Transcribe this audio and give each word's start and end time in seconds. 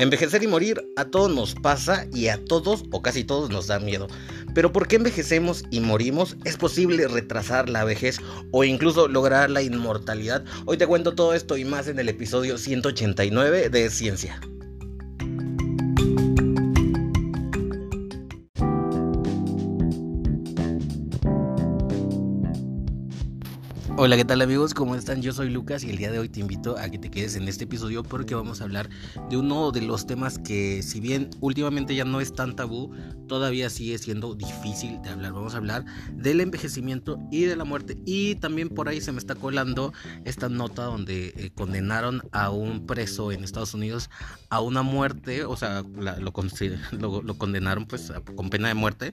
Envejecer 0.00 0.42
y 0.42 0.46
morir 0.46 0.82
a 0.96 1.04
todos 1.04 1.30
nos 1.30 1.54
pasa 1.54 2.06
y 2.10 2.28
a 2.28 2.42
todos 2.42 2.84
o 2.90 3.02
casi 3.02 3.22
todos 3.22 3.50
nos 3.50 3.66
da 3.66 3.78
miedo. 3.78 4.08
Pero 4.54 4.72
¿por 4.72 4.88
qué 4.88 4.96
envejecemos 4.96 5.62
y 5.70 5.80
morimos? 5.80 6.38
¿Es 6.46 6.56
posible 6.56 7.06
retrasar 7.06 7.68
la 7.68 7.84
vejez 7.84 8.18
o 8.50 8.64
incluso 8.64 9.08
lograr 9.08 9.50
la 9.50 9.60
inmortalidad? 9.60 10.42
Hoy 10.64 10.78
te 10.78 10.86
cuento 10.86 11.14
todo 11.14 11.34
esto 11.34 11.58
y 11.58 11.66
más 11.66 11.86
en 11.86 11.98
el 11.98 12.08
episodio 12.08 12.56
189 12.56 13.68
de 13.68 13.90
Ciencia. 13.90 14.40
Hola, 24.02 24.16
¿qué 24.16 24.24
tal 24.24 24.40
amigos? 24.40 24.72
¿Cómo 24.72 24.94
están? 24.94 25.20
Yo 25.20 25.34
soy 25.34 25.50
Lucas 25.50 25.84
y 25.84 25.90
el 25.90 25.98
día 25.98 26.10
de 26.10 26.18
hoy 26.18 26.30
te 26.30 26.40
invito 26.40 26.78
a 26.78 26.88
que 26.88 26.98
te 26.98 27.10
quedes 27.10 27.36
en 27.36 27.46
este 27.48 27.64
episodio 27.64 28.02
porque 28.02 28.34
vamos 28.34 28.62
a 28.62 28.64
hablar 28.64 28.88
de 29.28 29.36
uno 29.36 29.72
de 29.72 29.82
los 29.82 30.06
temas 30.06 30.38
que 30.38 30.82
si 30.82 31.00
bien 31.00 31.28
últimamente 31.40 31.94
ya 31.94 32.06
no 32.06 32.22
es 32.22 32.32
tan 32.32 32.56
tabú, 32.56 32.90
todavía 33.28 33.68
sigue 33.68 33.98
siendo 33.98 34.34
difícil 34.34 35.02
de 35.02 35.10
hablar. 35.10 35.34
Vamos 35.34 35.52
a 35.52 35.58
hablar 35.58 35.84
del 36.14 36.40
envejecimiento 36.40 37.18
y 37.30 37.42
de 37.42 37.56
la 37.56 37.64
muerte 37.64 37.98
y 38.06 38.36
también 38.36 38.70
por 38.70 38.88
ahí 38.88 39.02
se 39.02 39.12
me 39.12 39.18
está 39.18 39.34
colando 39.34 39.92
esta 40.24 40.48
nota 40.48 40.84
donde 40.84 41.34
eh, 41.36 41.50
condenaron 41.54 42.22
a 42.32 42.48
un 42.48 42.86
preso 42.86 43.32
en 43.32 43.44
Estados 43.44 43.74
Unidos 43.74 44.08
a 44.48 44.62
una 44.62 44.80
muerte, 44.80 45.44
o 45.44 45.56
sea, 45.56 45.84
lo, 46.92 47.20
lo, 47.20 47.34
condenaron 47.36 47.84
pues 47.84 48.10
con 48.34 48.48
pena 48.48 48.68
de 48.68 48.74
muerte 48.74 49.12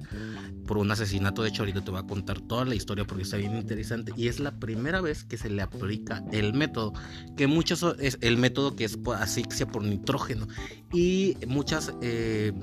por 0.65 0.77
un 0.77 0.89
asesinato. 0.89 1.43
De 1.43 1.49
hecho, 1.49 1.63
ahorita 1.63 1.83
te 1.83 1.91
voy 1.91 1.99
a 1.99 2.07
contar 2.07 2.39
toda 2.39 2.63
la 2.63 2.73
historia 2.73 3.03
porque 3.03 3.23
está 3.23 3.35
bien 3.35 3.55
interesante 3.57 4.13
y 4.15 4.29
es 4.29 4.39
la 4.39 4.57
primera 4.57 4.76
primera 4.77 5.01
vez 5.01 5.23
que 5.23 5.37
se 5.37 5.49
le 5.49 5.63
aplica 5.63 6.23
el 6.31 6.53
método, 6.53 6.93
que 7.35 7.47
muchos 7.47 7.83
es 7.99 8.19
el 8.21 8.37
método 8.37 8.75
que 8.75 8.85
es 8.85 8.99
asfixia 9.19 9.65
por 9.65 9.83
nitrógeno. 9.83 10.47
Y 10.93 11.35
muchas 11.47 11.93
eh, 12.03 12.53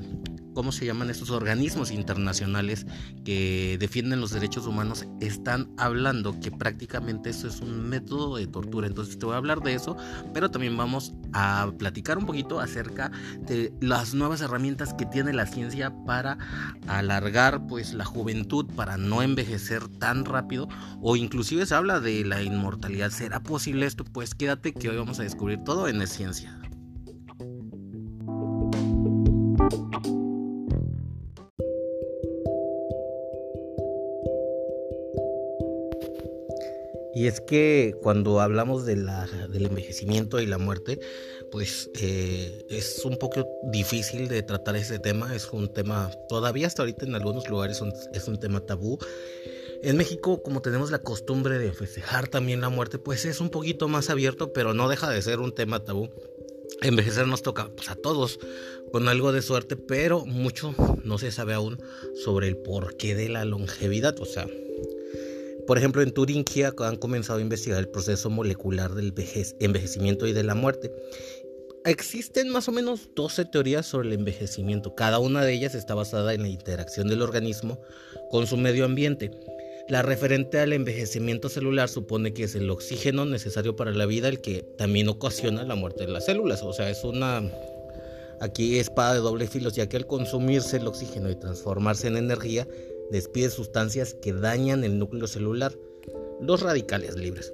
¿cómo 0.54 0.72
se 0.72 0.86
llaman 0.86 1.10
estos 1.10 1.30
organismos 1.30 1.90
internacionales 1.90 2.86
que 3.24 3.76
defienden 3.78 4.20
los 4.20 4.30
derechos 4.30 4.66
humanos? 4.66 5.06
Están 5.20 5.70
hablando 5.76 6.38
que 6.40 6.50
prácticamente 6.50 7.30
eso 7.30 7.48
es 7.48 7.60
un 7.60 7.88
método 7.88 8.36
de 8.36 8.46
tortura. 8.46 8.86
Entonces 8.86 9.18
te 9.18 9.26
voy 9.26 9.34
a 9.34 9.38
hablar 9.38 9.60
de 9.60 9.74
eso, 9.74 9.96
pero 10.32 10.50
también 10.50 10.76
vamos 10.76 11.12
a 11.32 11.70
platicar 11.78 12.16
un 12.16 12.26
poquito 12.26 12.60
acerca 12.60 13.10
de 13.46 13.72
las 13.80 14.14
nuevas 14.14 14.40
herramientas 14.40 14.94
que 14.94 15.06
tiene 15.06 15.32
la 15.32 15.46
ciencia 15.46 15.92
para 16.06 16.38
alargar 16.86 17.66
pues 17.66 17.92
la 17.92 18.04
juventud, 18.04 18.66
para 18.74 18.96
no 18.96 19.22
envejecer 19.22 19.88
tan 19.98 20.24
rápido 20.24 20.68
o 21.00 21.16
inclusive 21.16 21.66
se 21.66 21.74
habla 21.74 22.00
de 22.00 22.24
la 22.24 22.42
inmortalidad. 22.42 23.10
¿Será 23.10 23.42
posible 23.42 23.86
esto? 23.86 24.04
Pues 24.04 24.34
quédate 24.34 24.72
que 24.72 24.88
hoy 24.88 24.96
vamos 24.96 25.18
a 25.20 25.24
descubrir 25.24 25.58
todo 25.64 25.88
en 25.88 25.98
la 25.98 26.06
ciencia. 26.06 26.58
Y 37.14 37.26
es 37.26 37.40
que 37.40 37.94
cuando 38.02 38.40
hablamos 38.40 38.84
de 38.86 38.96
la, 38.96 39.26
del 39.48 39.66
envejecimiento 39.66 40.40
y 40.40 40.46
la 40.46 40.58
muerte, 40.58 40.98
pues 41.50 41.90
eh, 42.00 42.66
es 42.68 43.04
un 43.04 43.16
poco 43.16 43.46
difícil 43.70 44.28
de 44.28 44.42
tratar 44.42 44.76
ese 44.76 44.98
tema. 44.98 45.34
Es 45.34 45.52
un 45.52 45.72
tema, 45.72 46.10
todavía 46.28 46.66
hasta 46.66 46.82
ahorita 46.82 47.06
en 47.06 47.14
algunos 47.14 47.48
lugares 47.48 47.80
es 48.12 48.28
un 48.28 48.40
tema 48.40 48.60
tabú. 48.60 48.98
En 49.84 49.98
México, 49.98 50.42
como 50.42 50.62
tenemos 50.62 50.90
la 50.90 51.00
costumbre 51.00 51.58
de 51.58 51.70
festejar 51.72 52.28
también 52.28 52.62
la 52.62 52.70
muerte, 52.70 52.98
pues 52.98 53.26
es 53.26 53.42
un 53.42 53.50
poquito 53.50 53.86
más 53.86 54.08
abierto, 54.08 54.54
pero 54.54 54.72
no 54.72 54.88
deja 54.88 55.10
de 55.10 55.20
ser 55.20 55.40
un 55.40 55.54
tema 55.54 55.84
tabú. 55.84 56.08
Envejecer 56.80 57.26
nos 57.26 57.42
toca 57.42 57.68
pues, 57.76 57.90
a 57.90 57.94
todos 57.94 58.40
con 58.92 59.08
algo 59.08 59.30
de 59.32 59.42
suerte, 59.42 59.76
pero 59.76 60.24
mucho 60.24 60.74
no 61.04 61.18
se 61.18 61.30
sabe 61.30 61.52
aún 61.52 61.78
sobre 62.14 62.48
el 62.48 62.56
porqué 62.56 63.14
de 63.14 63.28
la 63.28 63.44
longevidad. 63.44 64.18
O 64.20 64.24
sea, 64.24 64.48
por 65.66 65.78
ejemplo, 65.78 66.02
en 66.02 66.12
Turingia 66.12 66.72
han 66.78 66.96
comenzado 66.96 67.38
a 67.38 67.42
investigar 67.42 67.78
el 67.78 67.88
proceso 67.88 68.30
molecular 68.30 68.94
del 68.94 69.14
envejecimiento 69.60 70.26
y 70.26 70.32
de 70.32 70.42
la 70.44 70.54
muerte. 70.54 70.92
Existen 71.86 72.48
más 72.48 72.68
o 72.68 72.72
menos 72.72 73.10
12 73.14 73.44
teorías 73.46 73.84
sobre 73.84 74.08
el 74.08 74.14
envejecimiento. 74.14 74.94
Cada 74.94 75.18
una 75.18 75.44
de 75.44 75.52
ellas 75.52 75.74
está 75.74 75.94
basada 75.94 76.32
en 76.32 76.42
la 76.42 76.48
interacción 76.48 77.08
del 77.08 77.20
organismo 77.22 77.78
con 78.30 78.46
su 78.46 78.56
medio 78.56 78.84
ambiente. 78.84 79.30
La 79.88 80.00
referente 80.00 80.60
al 80.60 80.72
envejecimiento 80.72 81.50
celular 81.50 81.90
supone 81.90 82.32
que 82.32 82.44
es 82.44 82.54
el 82.54 82.70
oxígeno 82.70 83.26
necesario 83.26 83.76
para 83.76 83.92
la 83.92 84.06
vida 84.06 84.28
el 84.28 84.40
que 84.40 84.62
también 84.78 85.08
ocasiona 85.08 85.62
la 85.64 85.74
muerte 85.74 86.06
de 86.06 86.12
las 86.12 86.24
células. 86.24 86.62
O 86.62 86.72
sea, 86.72 86.88
es 86.88 87.04
una... 87.04 87.42
Aquí 88.40 88.78
espada 88.78 89.14
de 89.14 89.20
doble 89.20 89.46
filo, 89.46 89.70
ya 89.70 89.88
que 89.88 89.96
al 89.96 90.06
consumirse 90.06 90.78
el 90.78 90.86
oxígeno 90.86 91.30
y 91.30 91.36
transformarse 91.36 92.08
en 92.08 92.16
energía, 92.16 92.66
despide 93.10 93.50
sustancias 93.50 94.14
que 94.14 94.32
dañan 94.32 94.84
el 94.84 94.98
núcleo 94.98 95.26
celular, 95.26 95.76
los 96.40 96.60
radicales 96.60 97.16
libres. 97.16 97.52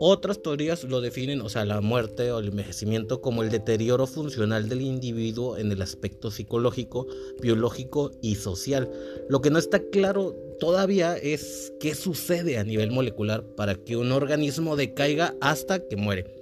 Otras 0.00 0.40
teorías 0.40 0.84
lo 0.84 1.00
definen, 1.00 1.40
o 1.40 1.48
sea, 1.48 1.64
la 1.64 1.80
muerte 1.80 2.30
o 2.30 2.38
el 2.38 2.48
envejecimiento 2.48 3.20
como 3.20 3.42
el 3.42 3.50
deterioro 3.50 4.06
funcional 4.06 4.68
del 4.68 4.82
individuo 4.82 5.56
en 5.56 5.72
el 5.72 5.82
aspecto 5.82 6.30
psicológico, 6.30 7.08
biológico 7.40 8.12
y 8.22 8.36
social. 8.36 8.88
Lo 9.28 9.40
que 9.40 9.50
no 9.50 9.58
está 9.58 9.80
claro 9.90 10.36
todavía 10.60 11.16
es 11.16 11.72
qué 11.80 11.96
sucede 11.96 12.58
a 12.58 12.64
nivel 12.64 12.92
molecular 12.92 13.42
para 13.56 13.74
que 13.74 13.96
un 13.96 14.12
organismo 14.12 14.76
decaiga 14.76 15.34
hasta 15.40 15.80
que 15.80 15.96
muere. 15.96 16.37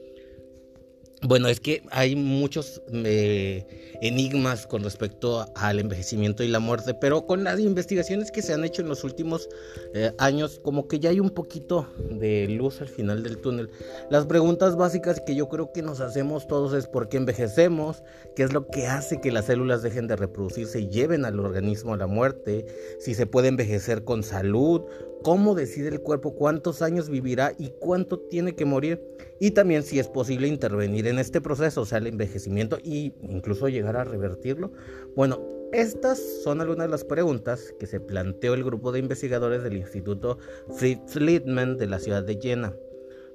Bueno, 1.22 1.48
es 1.48 1.60
que 1.60 1.82
hay 1.90 2.14
muchos 2.14 2.82
eh, 2.92 3.66
enigmas 4.02 4.66
con 4.66 4.84
respecto 4.84 5.46
al 5.54 5.80
envejecimiento 5.80 6.44
y 6.44 6.48
la 6.48 6.60
muerte, 6.60 6.92
pero 6.92 7.26
con 7.26 7.42
las 7.42 7.58
investigaciones 7.58 8.30
que 8.30 8.42
se 8.42 8.52
han 8.52 8.64
hecho 8.64 8.82
en 8.82 8.88
los 8.88 9.02
últimos 9.02 9.48
eh, 9.94 10.12
años, 10.18 10.60
como 10.62 10.88
que 10.88 11.00
ya 11.00 11.08
hay 11.08 11.18
un 11.18 11.30
poquito 11.30 11.88
de 12.10 12.48
luz 12.48 12.82
al 12.82 12.88
final 12.88 13.22
del 13.22 13.38
túnel. 13.38 13.70
Las 14.10 14.26
preguntas 14.26 14.76
básicas 14.76 15.22
que 15.26 15.34
yo 15.34 15.48
creo 15.48 15.72
que 15.72 15.80
nos 15.80 16.00
hacemos 16.00 16.46
todos 16.46 16.74
es 16.74 16.86
por 16.86 17.08
qué 17.08 17.16
envejecemos, 17.16 18.02
qué 18.34 18.42
es 18.42 18.52
lo 18.52 18.66
que 18.66 18.86
hace 18.86 19.18
que 19.18 19.32
las 19.32 19.46
células 19.46 19.82
dejen 19.82 20.08
de 20.08 20.16
reproducirse 20.16 20.80
y 20.80 20.88
lleven 20.88 21.24
al 21.24 21.40
organismo 21.40 21.94
a 21.94 21.96
la 21.96 22.06
muerte, 22.06 22.66
si 23.00 23.14
se 23.14 23.26
puede 23.26 23.48
envejecer 23.48 24.04
con 24.04 24.22
salud 24.22 24.82
cómo 25.22 25.54
decide 25.54 25.88
el 25.88 26.02
cuerpo 26.02 26.34
cuántos 26.34 26.82
años 26.82 27.08
vivirá 27.08 27.52
y 27.58 27.70
cuánto 27.80 28.20
tiene 28.20 28.54
que 28.54 28.64
morir 28.64 29.15
y 29.40 29.50
también 29.52 29.82
si 29.82 29.98
es 29.98 30.08
posible 30.08 30.48
intervenir 30.48 31.06
en 31.06 31.18
este 31.18 31.40
proceso, 31.40 31.82
o 31.82 31.86
sea, 31.86 31.98
el 31.98 32.06
envejecimiento 32.06 32.78
e 32.78 33.12
incluso 33.22 33.68
llegar 33.68 33.96
a 33.96 34.04
revertirlo. 34.04 34.72
Bueno, 35.14 35.40
estas 35.72 36.18
son 36.42 36.60
algunas 36.60 36.86
de 36.86 36.90
las 36.90 37.04
preguntas 37.04 37.74
que 37.78 37.86
se 37.86 38.00
planteó 38.00 38.54
el 38.54 38.64
grupo 38.64 38.92
de 38.92 39.00
investigadores 39.00 39.62
del 39.62 39.76
Instituto 39.76 40.38
Fritz 40.76 41.16
Littmann 41.16 41.76
de 41.76 41.86
la 41.86 41.98
ciudad 41.98 42.22
de 42.22 42.38
Jena. 42.40 42.74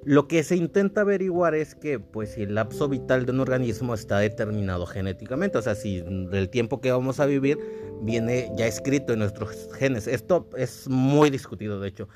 Lo 0.04 0.26
que 0.26 0.42
se 0.42 0.56
intenta 0.56 1.02
averiguar 1.02 1.54
es 1.54 1.76
que 1.76 2.00
pues 2.00 2.30
si 2.32 2.42
el 2.42 2.56
lapso 2.56 2.88
vital 2.88 3.24
de 3.24 3.32
un 3.32 3.38
organismo 3.38 3.94
está 3.94 4.18
determinado 4.18 4.84
genéticamente, 4.86 5.58
o 5.58 5.62
sea, 5.62 5.76
si 5.76 5.98
el 5.98 6.48
tiempo 6.48 6.80
que 6.80 6.90
vamos 6.90 7.20
a 7.20 7.26
vivir 7.26 7.58
viene 8.00 8.50
ya 8.56 8.66
escrito 8.66 9.12
en 9.12 9.20
nuestros 9.20 9.68
genes. 9.74 10.08
Esto 10.08 10.48
es 10.56 10.88
muy 10.88 11.30
discutido, 11.30 11.78
de 11.78 11.88
hecho. 11.88 12.08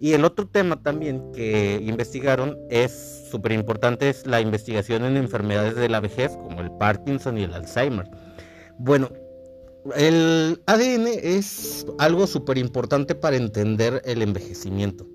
Y 0.00 0.12
el 0.12 0.24
otro 0.24 0.46
tema 0.46 0.82
también 0.82 1.32
que 1.32 1.80
investigaron 1.82 2.58
es 2.70 3.26
súper 3.30 3.52
importante, 3.52 4.08
es 4.08 4.26
la 4.26 4.40
investigación 4.40 5.04
en 5.04 5.16
enfermedades 5.16 5.76
de 5.76 5.88
la 5.88 6.00
vejez, 6.00 6.32
como 6.36 6.60
el 6.60 6.70
Parkinson 6.72 7.38
y 7.38 7.44
el 7.44 7.54
Alzheimer. 7.54 8.06
Bueno, 8.78 9.10
el 9.96 10.60
ADN 10.66 11.06
es 11.06 11.86
algo 11.98 12.26
súper 12.26 12.58
importante 12.58 13.14
para 13.14 13.36
entender 13.36 14.02
el 14.04 14.22
envejecimiento. 14.22 15.06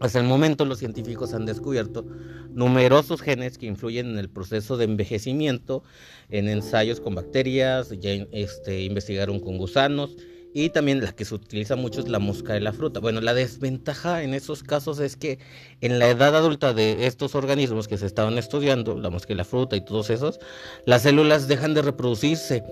Hasta 0.00 0.20
el 0.20 0.26
momento 0.26 0.64
los 0.64 0.78
científicos 0.78 1.32
han 1.32 1.46
descubierto 1.46 2.04
numerosos 2.52 3.22
genes 3.22 3.56
que 3.56 3.66
influyen 3.66 4.10
en 4.10 4.18
el 4.18 4.28
proceso 4.28 4.76
de 4.76 4.84
envejecimiento, 4.84 5.82
en 6.28 6.48
ensayos 6.48 7.00
con 7.00 7.14
bacterias, 7.14 7.90
ya 8.00 8.10
este, 8.32 8.82
investigaron 8.82 9.40
con 9.40 9.56
gusanos 9.56 10.16
y 10.56 10.70
también 10.70 11.02
la 11.02 11.10
que 11.10 11.24
se 11.24 11.34
utiliza 11.34 11.74
mucho 11.74 12.00
es 12.00 12.08
la 12.08 12.20
mosca 12.20 12.52
de 12.52 12.60
la 12.60 12.72
fruta. 12.72 13.00
Bueno, 13.00 13.20
la 13.20 13.34
desventaja 13.34 14.22
en 14.22 14.34
esos 14.34 14.62
casos 14.62 15.00
es 15.00 15.16
que 15.16 15.40
en 15.80 15.98
la 15.98 16.08
edad 16.08 16.36
adulta 16.36 16.72
de 16.72 17.06
estos 17.06 17.34
organismos 17.34 17.88
que 17.88 17.98
se 17.98 18.06
estaban 18.06 18.38
estudiando, 18.38 18.96
la 18.96 19.10
mosca 19.10 19.30
de 19.30 19.34
la 19.34 19.44
fruta 19.44 19.74
y 19.74 19.80
todos 19.80 20.10
esos, 20.10 20.38
las 20.86 21.02
células 21.02 21.48
dejan 21.48 21.74
de 21.74 21.82
reproducirse 21.82 22.62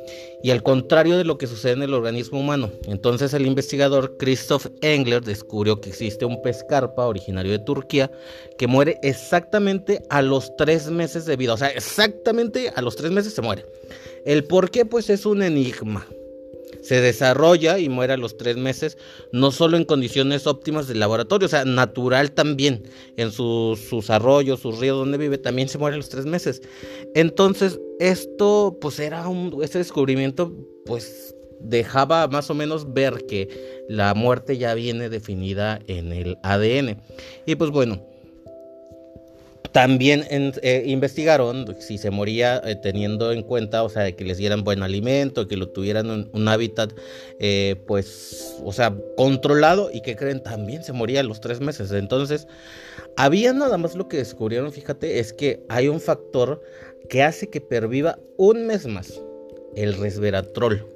y 0.44 0.50
al 0.50 0.62
contrario 0.62 1.18
de 1.18 1.24
lo 1.24 1.38
que 1.38 1.48
sucede 1.48 1.72
en 1.72 1.82
el 1.82 1.92
organismo 1.92 2.38
humano. 2.38 2.70
Entonces 2.86 3.34
el 3.34 3.46
investigador 3.46 4.16
Christoph 4.16 4.66
Engler 4.80 5.24
descubrió 5.24 5.80
que 5.80 5.88
existe 5.88 6.24
un 6.24 6.40
pez 6.40 6.62
carpa 6.68 7.04
originario 7.06 7.50
de 7.50 7.58
Turquía 7.58 8.12
que 8.58 8.68
muere 8.68 9.00
exactamente 9.02 10.04
a 10.08 10.22
los 10.22 10.56
tres 10.56 10.88
meses 10.88 11.26
de 11.26 11.34
vida. 11.34 11.54
O 11.54 11.56
sea, 11.56 11.70
exactamente 11.70 12.72
a 12.76 12.80
los 12.80 12.94
tres 12.94 13.10
meses 13.10 13.34
se 13.34 13.42
muere. 13.42 13.66
El 14.24 14.44
por 14.44 14.70
qué 14.70 14.84
pues 14.84 15.10
es 15.10 15.26
un 15.26 15.42
enigma. 15.42 16.06
Se 16.80 17.00
desarrolla 17.00 17.78
y 17.78 17.88
muere 17.88 18.14
a 18.14 18.16
los 18.16 18.36
tres 18.36 18.56
meses, 18.56 18.98
no 19.32 19.50
solo 19.50 19.76
en 19.76 19.84
condiciones 19.84 20.46
óptimas 20.46 20.88
del 20.88 21.00
laboratorio, 21.00 21.46
o 21.46 21.48
sea, 21.48 21.64
natural 21.64 22.32
también, 22.32 22.84
en 23.16 23.30
sus, 23.30 23.80
sus 23.80 24.10
arroyos, 24.10 24.60
sus 24.60 24.78
ríos 24.78 24.98
donde 24.98 25.18
vive, 25.18 25.38
también 25.38 25.68
se 25.68 25.78
muere 25.78 25.94
a 25.94 25.98
los 25.98 26.08
tres 26.08 26.26
meses. 26.26 26.62
Entonces, 27.14 27.80
esto, 28.00 28.78
pues 28.80 28.98
era 28.98 29.28
un, 29.28 29.58
este 29.62 29.78
descubrimiento, 29.78 30.52
pues 30.86 31.34
dejaba 31.60 32.26
más 32.28 32.50
o 32.50 32.54
menos 32.54 32.92
ver 32.92 33.24
que 33.26 33.84
la 33.88 34.14
muerte 34.14 34.58
ya 34.58 34.74
viene 34.74 35.08
definida 35.08 35.80
en 35.86 36.12
el 36.12 36.36
ADN. 36.42 37.00
Y 37.46 37.54
pues 37.54 37.70
bueno, 37.70 38.04
también 39.72 40.24
eh, 40.30 40.84
investigaron 40.86 41.76
si 41.80 41.96
se 41.96 42.10
moría 42.10 42.60
eh, 42.64 42.76
teniendo 42.76 43.32
en 43.32 43.42
cuenta, 43.42 43.82
o 43.82 43.88
sea, 43.88 44.12
que 44.12 44.24
les 44.24 44.36
dieran 44.36 44.64
buen 44.64 44.82
alimento, 44.82 45.48
que 45.48 45.56
lo 45.56 45.68
tuvieran 45.68 46.10
un, 46.10 46.28
un 46.32 46.48
hábitat, 46.48 46.92
eh, 47.38 47.76
pues, 47.86 48.56
o 48.62 48.72
sea, 48.72 48.94
controlado 49.16 49.90
y 49.92 50.02
que 50.02 50.14
creen 50.14 50.42
también 50.42 50.84
se 50.84 50.92
moría 50.92 51.20
a 51.20 51.22
los 51.24 51.40
tres 51.40 51.60
meses. 51.60 51.90
Entonces, 51.92 52.46
había 53.16 53.52
nada 53.52 53.78
más 53.78 53.96
lo 53.96 54.08
que 54.08 54.18
descubrieron, 54.18 54.72
fíjate, 54.72 55.18
es 55.18 55.32
que 55.32 55.64
hay 55.68 55.88
un 55.88 56.00
factor 56.00 56.62
que 57.08 57.22
hace 57.22 57.48
que 57.48 57.60
perviva 57.60 58.18
un 58.36 58.66
mes 58.66 58.86
más, 58.86 59.20
el 59.74 59.94
resveratrol. 59.94 60.86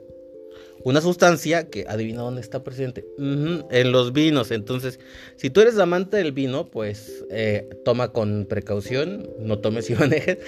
Una 0.86 1.00
sustancia 1.00 1.68
que 1.68 1.84
adivina 1.88 2.22
dónde 2.22 2.40
está 2.40 2.62
presente. 2.62 3.04
en 3.18 3.90
los 3.90 4.12
vinos. 4.12 4.52
Entonces, 4.52 5.00
si 5.34 5.50
tú 5.50 5.60
eres 5.60 5.76
amante 5.80 6.16
del 6.16 6.30
vino, 6.30 6.70
pues 6.70 7.24
eh, 7.28 7.68
toma 7.84 8.12
con 8.12 8.46
precaución, 8.48 9.28
no 9.40 9.58
tomes 9.58 9.90
y 9.90 9.96
manejes. 9.96 10.38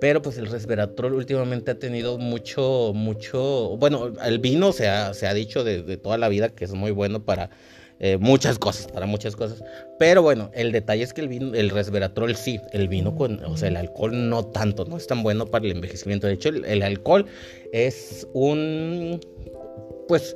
Pero 0.00 0.22
pues 0.22 0.38
el 0.38 0.46
resveratrol 0.46 1.14
últimamente 1.14 1.72
ha 1.72 1.80
tenido 1.80 2.16
mucho, 2.16 2.92
mucho. 2.94 3.76
Bueno, 3.76 4.12
el 4.24 4.38
vino 4.38 4.70
se 4.70 4.86
ha, 4.86 5.12
se 5.14 5.26
ha 5.26 5.34
dicho 5.34 5.64
de, 5.64 5.96
toda 5.96 6.16
la 6.16 6.28
vida 6.28 6.50
que 6.50 6.64
es 6.64 6.74
muy 6.74 6.92
bueno 6.92 7.24
para 7.24 7.50
eh, 7.98 8.18
muchas 8.18 8.56
cosas, 8.60 8.86
para 8.86 9.06
muchas 9.06 9.34
cosas. 9.34 9.64
Pero 9.98 10.22
bueno, 10.22 10.52
el 10.54 10.70
detalle 10.70 11.02
es 11.02 11.12
que 11.12 11.22
el 11.22 11.28
vino, 11.28 11.56
el 11.56 11.70
resveratrol 11.70 12.36
sí, 12.36 12.60
el 12.72 12.86
vino 12.86 13.16
con, 13.16 13.44
o 13.44 13.56
sea, 13.56 13.66
el 13.66 13.76
alcohol 13.76 14.28
no 14.28 14.46
tanto, 14.46 14.84
no 14.84 14.96
es 14.96 15.08
tan 15.08 15.24
bueno 15.24 15.46
para 15.46 15.64
el 15.64 15.72
envejecimiento. 15.72 16.28
De 16.28 16.34
hecho, 16.34 16.50
el 16.50 16.82
alcohol 16.84 17.26
es 17.72 18.28
un 18.32 19.18
pues 20.08 20.34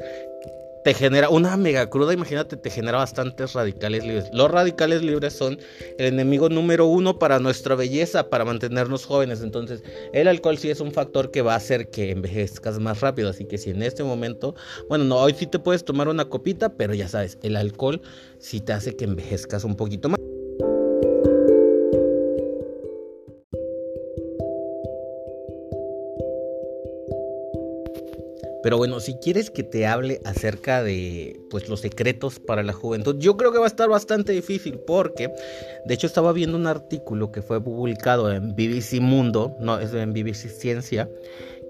te 0.85 0.95
genera 0.95 1.29
una 1.31 1.57
mega 1.57 1.89
cruda, 1.89 2.13
imagínate, 2.13 2.57
te 2.57 2.71
genera 2.71 2.99
bastantes 2.99 3.53
radicales 3.53 4.05
libres. 4.05 4.31
Los 4.33 4.51
radicales 4.51 5.03
libres 5.03 5.33
son 5.33 5.59
el 5.99 6.07
enemigo 6.07 6.49
número 6.49 6.87
uno 6.87 7.19
para 7.19 7.39
nuestra 7.39 7.75
belleza, 7.75 8.29
para 8.29 8.45
mantenernos 8.45 9.07
jóvenes. 9.07 9.43
Entonces, 9.43 9.83
el 10.13 10.27
alcohol 10.27 10.59
sí 10.59 10.71
es 10.71 10.81
un 10.81 10.93
factor 10.93 11.31
que 11.31 11.43
va 11.43 11.55
a 11.55 11.57
hacer 11.57 11.89
que 11.89 12.11
envejezcas 12.11 12.81
más 12.81 13.01
rápido. 13.01 13.31
Así 13.31 13.45
que 13.45 13.59
si 13.59 13.71
en 13.71 13.83
este 13.83 14.03
momento, 14.03 14.55
bueno, 14.89 15.05
no, 15.05 15.19
hoy 15.19 15.35
sí 15.39 15.47
te 15.47 15.59
puedes 15.59 15.85
tomar 15.85 16.09
una 16.09 16.25
copita, 16.25 16.71
pero 16.71 16.95
ya 16.95 17.09
sabes, 17.09 17.39
el 17.43 17.57
alcohol 17.57 18.03
sí 18.39 18.61
te 18.61 18.73
hace 18.73 18.97
que 18.97 19.05
envejezcas 19.05 19.65
un 19.65 19.77
poquito 19.77 20.09
más. 20.09 20.19
Pero 28.63 28.77
bueno, 28.77 29.01
si 29.01 29.15
quieres 29.15 29.51
que 29.51 29.63
te 29.63 29.87
hable 29.87 30.21
acerca 30.25 30.83
de 30.83 31.41
pues 31.51 31.69
los 31.69 31.81
secretos 31.81 32.39
para 32.39 32.63
la 32.63 32.73
juventud, 32.73 33.17
yo 33.19 33.37
creo 33.37 33.53
que 33.53 33.59
va 33.59 33.65
a 33.65 33.69
estar 33.69 33.89
bastante 33.89 34.33
difícil 34.33 34.79
porque 34.87 35.31
de 35.85 35.95
hecho 35.95 36.07
estaba 36.07 36.33
viendo 36.33 36.57
un 36.57 36.67
artículo 36.67 37.33
que 37.33 37.43
fue 37.43 37.63
publicado 37.63 38.33
en 38.33 38.55
BBC 38.55 39.01
Mundo, 39.01 39.57
no, 39.61 39.79
es 39.81 39.93
en 39.95 40.13
BBC 40.13 40.49
Ciencia, 40.49 41.11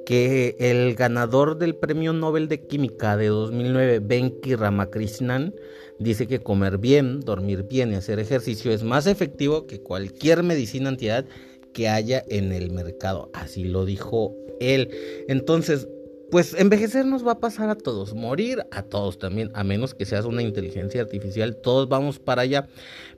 que 0.05 0.57
el 0.59 0.95
ganador 0.95 1.59
del 1.59 1.77
Premio 1.77 2.13
Nobel 2.13 2.49
de 2.49 2.67
Química 2.67 3.17
de 3.17 3.29
2009, 3.29 4.01
Benki 4.01 4.55
Ramakrishnan, 4.55 5.55
dice 5.99 6.27
que 6.27 6.41
comer 6.41 6.79
bien, 6.79 7.21
dormir 7.21 7.63
bien 7.65 7.93
y 7.93 7.95
hacer 7.95 8.19
ejercicio 8.19 8.73
es 8.73 8.83
más 8.83 9.07
efectivo 9.07 9.67
que 9.67 9.81
cualquier 9.81 10.43
medicina 10.43 10.89
antiedad 10.89 11.25
que 11.73 11.89
haya 11.89 12.23
en 12.29 12.53
el 12.53 12.71
mercado. 12.71 13.31
Así 13.33 13.65
lo 13.65 13.85
dijo 13.85 14.35
él. 14.61 14.91
Entonces, 15.29 15.89
pues 16.33 16.55
envejecer 16.59 17.05
nos 17.05 17.27
va 17.27 17.33
a 17.33 17.41
pasar 17.41 17.69
a 17.69 17.75
todos, 17.75 18.15
morir 18.15 18.65
a 18.71 18.83
todos 18.83 19.19
también, 19.19 19.51
a 19.53 19.65
menos 19.65 19.95
que 19.95 20.07
seas 20.07 20.25
una 20.25 20.41
inteligencia 20.41 21.03
artificial, 21.03 21.57
todos 21.57 21.91
vamos 21.91 22.19
para 22.19 22.41
allá. 22.41 22.67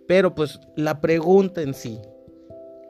Pero 0.08 0.34
pues 0.34 0.58
la 0.75 1.00
pregunta 1.00 1.62
en 1.62 1.75
sí, 1.75 2.00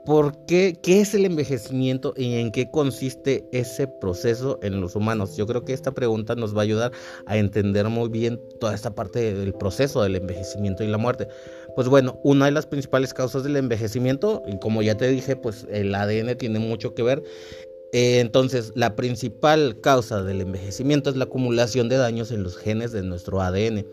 ¿por 0.07 0.47
qué? 0.47 0.79
¿Qué 0.83 1.03
es 1.03 1.13
el 1.13 1.27
envejecimiento 1.27 2.15
y 2.17 2.37
en 2.37 2.53
qué 2.53 2.71
consiste 2.71 3.47
ese 3.53 3.87
proceso 3.87 4.59
en 4.63 4.81
los 4.81 4.97
humanos? 4.97 5.37
Yo 5.37 5.47
creo 5.47 5.67
que 5.67 5.75
esta 5.75 5.93
pregunta 5.93 6.35
nos 6.37 6.57
va 6.57 6.61
a 6.61 6.65
ayudar 6.65 6.93
a 7.27 7.37
entender 7.37 7.87
muy 7.91 8.09
bien 8.09 8.41
toda 8.61 8.75
esta 8.75 8.95
parte 8.95 9.35
del 9.35 9.53
proceso 9.53 10.03
del 10.03 10.17
envejecimiento 10.17 10.83
y 10.85 10.87
la 10.87 10.97
muerte. 10.97 11.29
Pues 11.77 11.89
bueno, 11.89 12.19
una 12.25 12.47
de 12.47 12.53
las 12.53 12.65
principales 12.65 13.13
causas 13.13 13.45
del 13.45 13.57
envejecimiento, 13.57 14.43
y 14.47 14.59
como 14.59 14.81
ya 14.81 14.97
te 14.97 15.07
dije, 15.07 15.37
pues 15.37 15.67
el 15.71 15.95
ADN 15.95 16.39
tiene 16.39 16.61
mucho 16.61 16.95
que 16.95 17.03
ver, 17.03 17.23
eh, 17.97 18.19
entonces, 18.19 18.73
la 18.75 18.97
principal 18.97 19.81
causa 19.81 20.21
del 20.25 20.41
envejecimiento 20.41 21.11
es 21.11 21.17
la 21.17 21.27
acumulación 21.27 21.89
de 21.89 21.97
daños 21.97 22.33
en 22.33 22.43
los 22.43 22.57
genes 22.57 22.91
de 22.91 23.05
nuestro 23.05 23.41
ADN. 23.41 23.87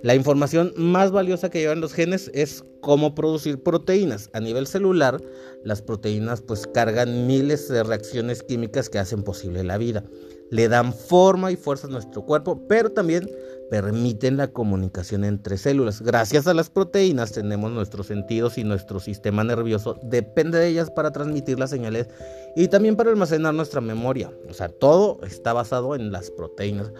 La 0.00 0.14
información 0.14 0.72
más 0.74 1.10
valiosa 1.10 1.50
que 1.50 1.58
llevan 1.58 1.82
los 1.82 1.92
genes 1.92 2.30
es 2.32 2.64
cómo 2.80 3.14
producir 3.14 3.62
proteínas. 3.62 4.30
A 4.32 4.40
nivel 4.40 4.66
celular, 4.66 5.20
las 5.64 5.82
proteínas 5.82 6.40
pues 6.40 6.66
cargan 6.66 7.26
miles 7.26 7.68
de 7.68 7.82
reacciones 7.82 8.42
químicas 8.42 8.88
que 8.88 8.98
hacen 8.98 9.22
posible 9.22 9.62
la 9.64 9.76
vida. 9.76 10.02
Le 10.48 10.68
dan 10.68 10.94
forma 10.94 11.52
y 11.52 11.56
fuerza 11.56 11.88
a 11.88 11.90
nuestro 11.90 12.24
cuerpo, 12.24 12.66
pero 12.68 12.92
también 12.92 13.28
permiten 13.72 14.36
la 14.36 14.48
comunicación 14.48 15.24
entre 15.24 15.56
células. 15.56 16.02
Gracias 16.02 16.46
a 16.46 16.52
las 16.52 16.68
proteínas 16.68 17.32
tenemos 17.32 17.72
nuestros 17.72 18.08
sentidos 18.08 18.58
y 18.58 18.64
nuestro 18.64 19.00
sistema 19.00 19.44
nervioso 19.44 19.98
depende 20.02 20.58
de 20.58 20.68
ellas 20.68 20.90
para 20.90 21.10
transmitir 21.10 21.58
las 21.58 21.70
señales 21.70 22.06
y 22.54 22.68
también 22.68 22.96
para 22.96 23.08
almacenar 23.08 23.54
nuestra 23.54 23.80
memoria. 23.80 24.30
O 24.46 24.52
sea, 24.52 24.68
todo 24.68 25.20
está 25.24 25.54
basado 25.54 25.94
en 25.94 26.12
las 26.12 26.30
proteínas. 26.30 26.92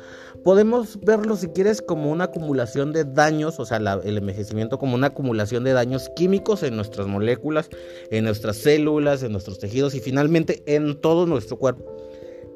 Podemos 0.45 0.99
verlo 1.01 1.37
si 1.37 1.49
quieres 1.49 1.83
como 1.83 2.11
una 2.11 2.25
acumulación 2.25 2.95
de 2.95 3.05
daños, 3.05 3.61
o 3.61 3.67
sea, 3.67 3.77
el 3.77 4.17
envejecimiento 4.17 4.79
como 4.79 4.95
una 4.95 5.09
acumulación 5.09 5.65
de 5.65 5.75
daños 5.75 6.09
químicos 6.17 6.63
en 6.63 6.77
nuestras 6.77 7.07
moléculas, 7.07 7.69
en 8.11 8.25
nuestras 8.25 8.57
células, 8.57 9.23
en 9.23 9.33
nuestros 9.33 9.59
tejidos 9.59 9.95
y 9.95 10.01
finalmente 10.01 10.63
en 10.65 10.99
todo 10.99 11.27
nuestro 11.27 11.59
cuerpo 11.59 11.85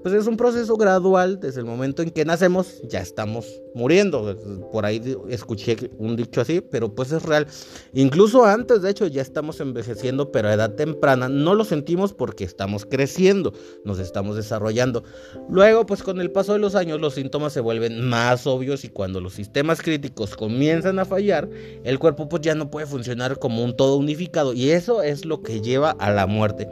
pues 0.03 0.15
es 0.15 0.27
un 0.27 0.37
proceso 0.37 0.77
gradual, 0.77 1.41
desde 1.41 1.61
el 1.61 1.67
momento 1.67 2.03
en 2.03 2.11
que 2.11 2.25
nacemos 2.25 2.81
ya 2.89 3.01
estamos 3.01 3.61
muriendo. 3.75 4.37
Por 4.73 4.87
ahí 4.87 5.17
escuché 5.29 5.77
un 5.99 6.17
dicho 6.17 6.41
así, 6.41 6.61
pero 6.61 6.95
pues 6.95 7.13
es 7.13 7.23
real. 7.23 7.47
Incluso 7.93 8.45
antes, 8.45 8.83
de 8.83 8.91
hecho, 8.91 9.07
ya 9.07 9.23
estamos 9.23 9.61
envejeciendo, 9.61 10.31
pero 10.31 10.49
a 10.49 10.55
edad 10.55 10.75
temprana 10.75 11.29
no 11.29 11.55
lo 11.55 11.65
sentimos 11.65 12.13
porque 12.13 12.45
estamos 12.45 12.87
creciendo, 12.87 13.53
nos 13.85 13.99
estamos 13.99 14.37
desarrollando. 14.37 15.03
Luego, 15.49 15.87
pues 15.87 16.03
con 16.03 16.21
el 16.21 16.31
paso 16.31 16.53
de 16.53 16.59
los 16.59 16.75
años, 16.75 17.01
los 17.01 17.15
síntomas 17.15 17.53
se 17.53 17.61
vuelven 17.61 18.09
más 18.09 18.47
obvios 18.47 18.85
y 18.85 18.89
cuando 18.89 19.21
los 19.21 19.35
sistemas 19.35 19.83
críticos 19.83 20.37
comienzan 20.37 20.99
a 20.99 21.05
fallar, 21.05 21.49
el 21.85 21.99
cuerpo 21.99 22.29
pues 22.29 22.43
ya 22.43 22.55
no 22.55 22.71
puede 22.71 22.87
funcionar 22.87 23.39
como 23.39 23.65
un 23.65 23.77
todo 23.77 23.97
unificado 23.97 24.53
y 24.53 24.71
eso 24.71 25.03
es 25.03 25.25
lo 25.25 25.43
que 25.43 25.61
lleva 25.61 25.91
a 25.91 26.11
la 26.11 26.27
muerte. 26.27 26.69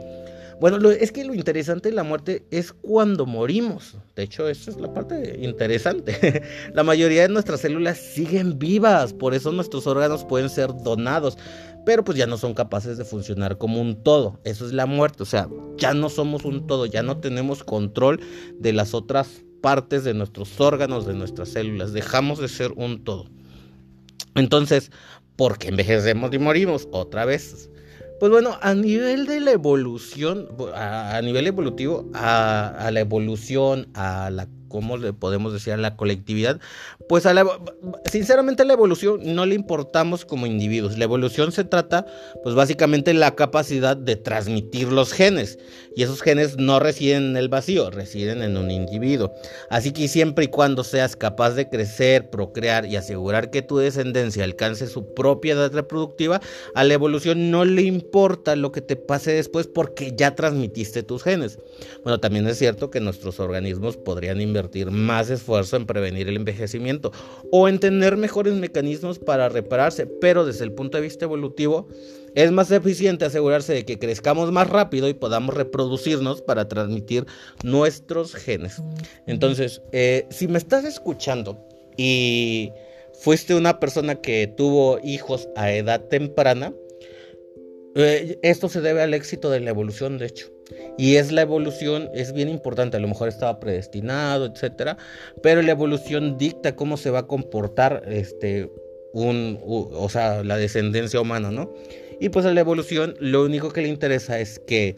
Bueno, 0.59 0.89
es 0.89 1.11
que 1.11 1.25
lo 1.25 1.33
interesante 1.33 1.89
de 1.89 1.95
la 1.95 2.03
muerte 2.03 2.45
es 2.49 2.71
cuando 2.71 3.25
morimos. 3.25 3.97
De 4.15 4.23
hecho, 4.23 4.47
esa 4.47 4.71
es 4.71 4.77
la 4.77 4.93
parte 4.93 5.37
interesante. 5.41 6.43
la 6.73 6.83
mayoría 6.83 7.23
de 7.23 7.29
nuestras 7.29 7.59
células 7.61 7.97
siguen 7.97 8.57
vivas, 8.57 9.13
por 9.13 9.33
eso 9.33 9.51
nuestros 9.51 9.85
órganos 9.85 10.23
pueden 10.23 10.49
ser 10.49 10.69
donados, 10.73 11.37
pero 11.85 12.05
pues 12.05 12.17
ya 12.17 12.25
no 12.25 12.37
son 12.37 12.53
capaces 12.53 12.97
de 12.97 13.03
funcionar 13.03 13.57
como 13.57 13.81
un 13.81 14.01
todo. 14.01 14.39
Eso 14.45 14.65
es 14.65 14.71
la 14.71 14.85
muerte, 14.85 15.23
o 15.23 15.25
sea, 15.25 15.49
ya 15.77 15.93
no 15.93 16.09
somos 16.09 16.45
un 16.45 16.67
todo, 16.67 16.85
ya 16.85 17.03
no 17.03 17.19
tenemos 17.19 17.63
control 17.63 18.21
de 18.57 18.71
las 18.71 18.93
otras 18.93 19.43
partes 19.61 20.03
de 20.03 20.13
nuestros 20.13 20.59
órganos, 20.61 21.05
de 21.05 21.15
nuestras 21.15 21.49
células, 21.49 21.91
dejamos 21.91 22.39
de 22.39 22.47
ser 22.47 22.71
un 22.77 23.03
todo. 23.03 23.25
Entonces, 24.35 24.91
¿por 25.35 25.57
qué 25.57 25.69
envejecemos 25.69 26.33
y 26.33 26.39
morimos? 26.39 26.87
Otra 26.91 27.25
vez, 27.25 27.69
pues 28.19 28.31
bueno, 28.31 28.57
a 28.61 28.73
nivel 28.73 29.25
de 29.25 29.39
la 29.41 29.51
evolución, 29.51 30.47
a, 30.73 31.19
nivel 31.21 31.47
evolutivo, 31.47 32.09
a, 32.13 32.89
la 32.91 32.99
evolución, 32.99 33.87
a 33.93 34.29
la 34.29 34.47
¿cómo 34.75 34.97
le 34.97 35.13
podemos 35.13 35.53
decir 35.53 35.71
a 35.71 35.77
la 35.77 35.95
colectividad? 35.95 36.59
Pues 37.07 37.25
a 37.25 37.33
la, 37.33 37.47
sinceramente 38.11 38.63
a 38.63 38.65
la 38.65 38.73
evolución 38.73 39.21
no 39.23 39.45
le 39.45 39.55
importamos 39.55 40.25
como 40.25 40.47
individuos. 40.47 40.97
La 40.97 41.05
evolución 41.05 41.53
se 41.53 41.63
trata, 41.63 42.05
pues 42.43 42.55
básicamente 42.55 43.13
la 43.13 43.35
capacidad 43.35 43.95
de 43.95 44.17
transmitir 44.17 44.91
los 44.91 45.13
genes. 45.13 45.59
Y 45.95 46.03
esos 46.03 46.21
genes 46.21 46.57
no 46.57 46.81
residen 46.81 47.23
en 47.23 47.37
el 47.37 47.47
vacío, 47.47 47.89
residen 47.89 48.41
en 48.41 48.57
un 48.57 48.69
individuo. 48.69 49.31
Así 49.69 49.93
que 49.93 50.09
siempre 50.09 50.45
y 50.45 50.47
cuando 50.49 50.83
seas 50.83 51.15
capaz 51.15 51.51
de 51.51 51.69
crecer, 51.69 52.29
procrear 52.29 52.85
y 52.85 52.97
asegurar 52.97 53.51
que 53.51 53.61
tu 53.61 53.77
descendencia 53.77 54.43
alcance 54.43 54.87
su 54.87 55.13
propia 55.13 55.53
edad 55.53 55.71
reproductiva, 55.71 56.41
a 56.73 56.83
la 56.83 56.93
evolución 56.93 57.49
no 57.49 57.63
le 57.63 57.83
importa 57.83 58.57
lo 58.57 58.73
que 58.73 58.81
te 58.81 58.97
pase 58.97 59.31
después 59.31 59.67
porque 59.67 60.11
ya 60.17 60.35
transmitiste 60.35 61.01
tus 61.01 61.23
genes. 61.23 61.59
Bueno, 62.03 62.19
también 62.19 62.45
es 62.47 62.57
cierto 62.57 62.89
que 62.89 62.99
nuestros 62.99 63.39
organismos 63.39 63.95
podrían 63.95 64.41
invertir 64.41 64.64
invertir 64.65 64.91
más 64.91 65.29
esfuerzo 65.29 65.77
en 65.77 65.85
prevenir 65.85 66.27
el 66.27 66.35
envejecimiento 66.35 67.11
o 67.51 67.67
en 67.67 67.79
tener 67.79 68.17
mejores 68.17 68.53
mecanismos 68.53 69.19
para 69.19 69.49
repararse, 69.49 70.07
pero 70.07 70.45
desde 70.45 70.65
el 70.65 70.73
punto 70.73 70.97
de 70.97 71.03
vista 71.03 71.25
evolutivo 71.25 71.87
es 72.35 72.51
más 72.51 72.71
eficiente 72.71 73.25
asegurarse 73.25 73.73
de 73.73 73.85
que 73.85 73.99
crezcamos 73.99 74.51
más 74.51 74.69
rápido 74.69 75.07
y 75.07 75.13
podamos 75.13 75.55
reproducirnos 75.55 76.41
para 76.41 76.67
transmitir 76.67 77.25
nuestros 77.63 78.35
genes. 78.35 78.81
Entonces, 79.27 79.81
eh, 79.91 80.27
si 80.29 80.47
me 80.47 80.57
estás 80.57 80.83
escuchando 80.83 81.57
y 81.97 82.71
fuiste 83.21 83.55
una 83.55 83.79
persona 83.79 84.15
que 84.15 84.47
tuvo 84.47 84.99
hijos 85.03 85.47
a 85.55 85.71
edad 85.71 86.01
temprana, 86.09 86.73
eh, 87.95 88.37
esto 88.41 88.67
se 88.67 88.81
debe 88.81 89.01
al 89.01 89.13
éxito 89.13 89.49
de 89.49 89.61
la 89.61 89.69
evolución, 89.69 90.17
de 90.17 90.25
hecho. 90.25 90.54
Y 90.97 91.15
es 91.15 91.31
la 91.31 91.41
evolución, 91.41 92.09
es 92.13 92.33
bien 92.33 92.49
importante, 92.49 92.97
a 92.97 92.99
lo 92.99 93.07
mejor 93.07 93.27
estaba 93.27 93.59
predestinado, 93.59 94.45
etcétera, 94.45 94.97
pero 95.43 95.61
la 95.61 95.71
evolución 95.71 96.37
dicta 96.37 96.75
cómo 96.75 96.97
se 96.97 97.11
va 97.11 97.19
a 97.19 97.27
comportar 97.27 98.03
este 98.07 98.71
un 99.13 99.59
o 99.63 100.09
sea, 100.09 100.43
la 100.43 100.57
descendencia 100.57 101.21
humana, 101.21 101.51
¿no? 101.51 101.73
Y 102.19 102.29
pues 102.29 102.45
a 102.45 102.53
la 102.53 102.59
evolución 102.59 103.15
lo 103.19 103.43
único 103.43 103.71
que 103.71 103.81
le 103.81 103.87
interesa 103.87 104.39
es 104.39 104.59
que 104.59 104.95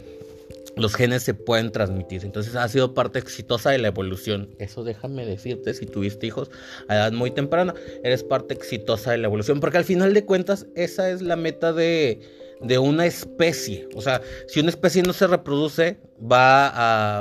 los 0.75 0.95
genes 0.95 1.23
se 1.23 1.33
pueden 1.33 1.71
transmitir. 1.71 2.23
Entonces 2.23 2.55
ha 2.55 2.67
sido 2.67 2.93
parte 2.93 3.19
exitosa 3.19 3.71
de 3.71 3.79
la 3.79 3.87
evolución. 3.87 4.55
Eso 4.59 4.83
déjame 4.83 5.25
decirte, 5.25 5.73
si 5.73 5.85
tuviste 5.85 6.27
hijos 6.27 6.49
a 6.87 6.95
edad 6.95 7.11
muy 7.11 7.31
temprana, 7.31 7.73
eres 8.03 8.23
parte 8.23 8.53
exitosa 8.53 9.11
de 9.11 9.17
la 9.17 9.27
evolución. 9.27 9.59
Porque 9.59 9.77
al 9.77 9.85
final 9.85 10.13
de 10.13 10.25
cuentas, 10.25 10.67
esa 10.75 11.09
es 11.09 11.21
la 11.21 11.35
meta 11.35 11.73
de, 11.73 12.19
de 12.61 12.77
una 12.77 13.05
especie. 13.05 13.87
O 13.95 14.01
sea, 14.01 14.21
si 14.47 14.59
una 14.59 14.69
especie 14.69 15.03
no 15.03 15.13
se 15.13 15.27
reproduce, 15.27 15.97
va 16.19 16.71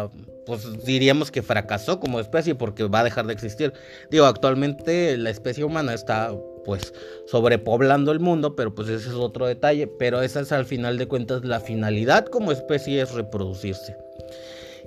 a 0.04 0.10
pues 0.46 0.84
diríamos 0.84 1.32
que 1.32 1.42
fracasó 1.42 1.98
como 1.98 2.20
especie 2.20 2.54
porque 2.54 2.84
va 2.84 3.00
a 3.00 3.04
dejar 3.04 3.26
de 3.26 3.32
existir. 3.32 3.72
Digo, 4.10 4.26
actualmente 4.26 5.16
la 5.16 5.30
especie 5.30 5.64
humana 5.64 5.92
está 5.92 6.32
pues 6.64 6.94
sobrepoblando 7.26 8.12
el 8.12 8.20
mundo, 8.20 8.54
pero 8.54 8.74
pues 8.74 8.88
ese 8.88 9.08
es 9.08 9.14
otro 9.14 9.46
detalle, 9.46 9.88
pero 9.88 10.22
esa 10.22 10.40
es 10.40 10.52
al 10.52 10.64
final 10.64 10.98
de 10.98 11.08
cuentas 11.08 11.44
la 11.44 11.60
finalidad 11.60 12.26
como 12.26 12.52
especie 12.52 13.02
es 13.02 13.12
reproducirse. 13.12 14.05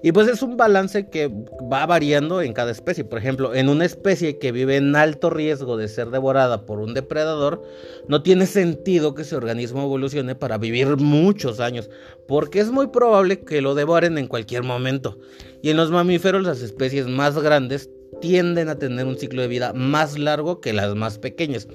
Y 0.01 0.11
pues 0.13 0.27
es 0.27 0.41
un 0.41 0.55
balance 0.55 1.09
que 1.09 1.29
va 1.71 1.85
variando 1.85 2.41
en 2.41 2.53
cada 2.53 2.71
especie. 2.71 3.03
Por 3.03 3.19
ejemplo, 3.19 3.53
en 3.53 3.67
una 3.67 3.85
especie 3.85 4.39
que 4.39 4.51
vive 4.51 4.77
en 4.77 4.95
alto 4.95 5.29
riesgo 5.29 5.75
de 5.75 5.87
ser 5.87 6.09
devorada 6.09 6.65
por 6.65 6.79
un 6.79 6.93
depredador, 6.93 7.61
no 8.07 8.23
tiene 8.23 8.45
sentido 8.45 9.13
que 9.13 9.23
ese 9.23 9.35
organismo 9.35 9.83
evolucione 9.83 10.35
para 10.35 10.57
vivir 10.57 10.95
muchos 10.97 11.59
años, 11.59 11.89
porque 12.27 12.59
es 12.59 12.71
muy 12.71 12.87
probable 12.87 13.41
que 13.41 13.61
lo 13.61 13.75
devoren 13.75 14.17
en 14.17 14.27
cualquier 14.27 14.63
momento. 14.63 15.19
Y 15.61 15.69
en 15.69 15.77
los 15.77 15.91
mamíferos, 15.91 16.43
las 16.43 16.61
especies 16.61 17.07
más 17.07 17.37
grandes 17.37 17.89
tienden 18.21 18.69
a 18.69 18.79
tener 18.79 19.05
un 19.05 19.17
ciclo 19.17 19.41
de 19.41 19.47
vida 19.47 19.73
más 19.73 20.17
largo 20.17 20.61
que 20.61 20.73
las 20.73 20.95
más 20.95 21.17
pequeñas. 21.17 21.67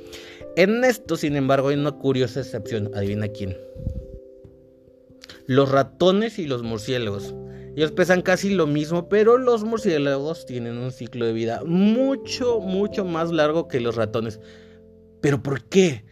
En 0.57 0.85
esto, 0.85 1.17
sin 1.17 1.37
embargo, 1.37 1.69
hay 1.69 1.77
una 1.77 1.93
curiosa 1.93 2.41
excepción. 2.41 2.91
Adivina 2.95 3.29
quién. 3.29 3.57
Los 5.47 5.71
ratones 5.71 6.39
y 6.39 6.47
los 6.47 6.63
murciélagos. 6.63 7.35
Ellos 7.77 7.93
pesan 7.93 8.23
casi 8.23 8.51
lo 8.51 8.67
mismo, 8.67 9.09
pero 9.09 9.37
los 9.37 9.65
murciélagos 9.65 10.47
tienen 10.47 10.79
un 10.79 10.93
ciclo 10.93 11.27
de 11.27 11.33
vida 11.33 11.63
mucho, 11.67 12.61
mucho 12.61 13.05
más 13.05 13.33
largo 13.33 13.67
que 13.67 13.81
los 13.81 13.97
ratones. 13.97 14.41
¿Pero 15.21 15.43
por 15.43 15.65
qué? 15.65 16.05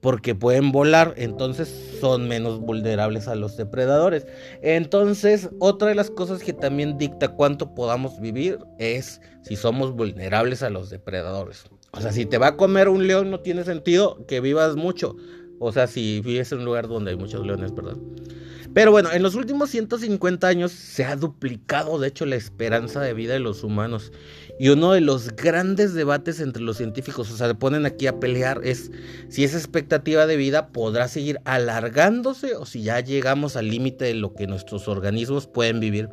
Porque 0.00 0.34
pueden 0.34 0.70
volar, 0.70 1.14
entonces 1.16 1.68
son 2.00 2.28
menos 2.28 2.60
vulnerables 2.60 3.26
a 3.26 3.34
los 3.34 3.56
depredadores. 3.56 4.26
Entonces, 4.62 5.50
otra 5.58 5.88
de 5.88 5.94
las 5.94 6.10
cosas 6.10 6.42
que 6.42 6.52
también 6.52 6.96
dicta 6.96 7.28
cuánto 7.28 7.74
podamos 7.74 8.20
vivir 8.20 8.58
es 8.78 9.20
si 9.42 9.56
somos 9.56 9.92
vulnerables 9.92 10.62
a 10.62 10.70
los 10.70 10.90
depredadores. 10.90 11.64
O 11.92 12.00
sea, 12.00 12.12
si 12.12 12.24
te 12.24 12.38
va 12.38 12.48
a 12.48 12.56
comer 12.56 12.88
un 12.88 13.06
león, 13.06 13.30
no 13.30 13.40
tiene 13.40 13.64
sentido 13.64 14.24
que 14.26 14.40
vivas 14.40 14.76
mucho. 14.76 15.16
O 15.60 15.72
sea, 15.72 15.86
si 15.86 16.20
vives 16.20 16.50
en 16.52 16.60
un 16.60 16.64
lugar 16.64 16.88
donde 16.88 17.10
hay 17.10 17.16
muchos 17.16 17.46
leones, 17.46 17.70
perdón. 17.70 18.00
Pero 18.72 18.92
bueno, 18.92 19.12
en 19.12 19.22
los 19.22 19.34
últimos 19.34 19.68
150 19.70 20.46
años 20.46 20.72
se 20.72 21.04
ha 21.04 21.16
duplicado, 21.16 21.98
de 21.98 22.08
hecho, 22.08 22.24
la 22.24 22.36
esperanza 22.36 23.00
de 23.00 23.12
vida 23.12 23.34
de 23.34 23.40
los 23.40 23.62
humanos. 23.62 24.10
Y 24.58 24.70
uno 24.70 24.92
de 24.92 25.02
los 25.02 25.36
grandes 25.36 25.92
debates 25.92 26.40
entre 26.40 26.62
los 26.62 26.78
científicos, 26.78 27.30
o 27.30 27.36
sea, 27.36 27.48
se 27.48 27.54
ponen 27.54 27.84
aquí 27.84 28.06
a 28.06 28.20
pelear, 28.20 28.60
es 28.64 28.90
si 29.28 29.44
esa 29.44 29.58
expectativa 29.58 30.26
de 30.26 30.36
vida 30.36 30.68
podrá 30.68 31.08
seguir 31.08 31.40
alargándose 31.44 32.54
o 32.54 32.64
si 32.64 32.82
ya 32.82 33.00
llegamos 33.00 33.56
al 33.56 33.68
límite 33.68 34.06
de 34.06 34.14
lo 34.14 34.34
que 34.34 34.46
nuestros 34.46 34.88
organismos 34.88 35.46
pueden 35.46 35.80
vivir. 35.80 36.08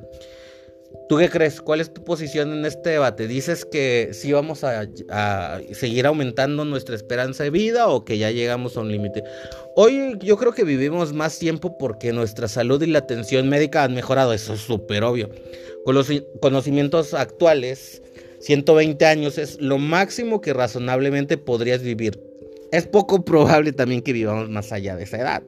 ¿Tú 1.10 1.18
qué 1.18 1.30
crees? 1.30 1.62
¿Cuál 1.62 1.80
es 1.80 1.94
tu 1.94 2.04
posición 2.04 2.52
en 2.52 2.66
este 2.66 2.92
debate? 2.92 3.28
¿Dices 3.28 3.66
que 3.66 4.10
sí 4.12 4.34
vamos 4.34 4.64
a, 4.64 4.88
seguir 5.72 6.06
aumentando 6.06 6.66
nuestra 6.66 6.96
esperanza 6.96 7.44
de 7.44 7.50
vida 7.50 7.88
o 7.88 8.04
que 8.04 8.18
ya 8.18 8.32
llegamos 8.32 8.76
a 8.76 8.82
un 8.82 8.92
límite? 8.92 9.24
Hoy 9.76 10.18
yo 10.20 10.38
creo 10.38 10.52
que 10.52 10.66
vivimos 10.66 11.14
más 11.14 11.40
tiempo 11.40 11.78
porque 11.78 12.12
nuestra 12.12 12.48
salud 12.48 12.82
y 12.82 12.88
la 12.88 13.00
atención 13.00 13.48
médica 13.48 13.84
han 13.84 13.94
mejorado, 13.94 14.34
eso 14.34 14.54
es 14.54 14.62
súper 14.62 15.04
obvio. 15.04 15.30
Con 15.86 15.96
los 15.96 16.12
conocimientos 16.42 17.14
actuales, 17.14 18.02
120 18.42 19.06
años 19.06 19.38
es 19.38 19.62
lo 19.62 19.78
máximo 19.78 20.42
que 20.42 20.54
razonablemente 20.54 21.38
podrías 21.38 21.82
vivir. 21.82 22.20
Es 22.72 22.86
poco 22.86 23.24
probable 23.24 23.72
también 23.72 24.02
que 24.02 24.12
vivamos 24.12 24.50
más 24.50 24.74
allá 24.74 24.98
de 24.98 25.04
esa 25.04 25.18
edad. 25.18 25.44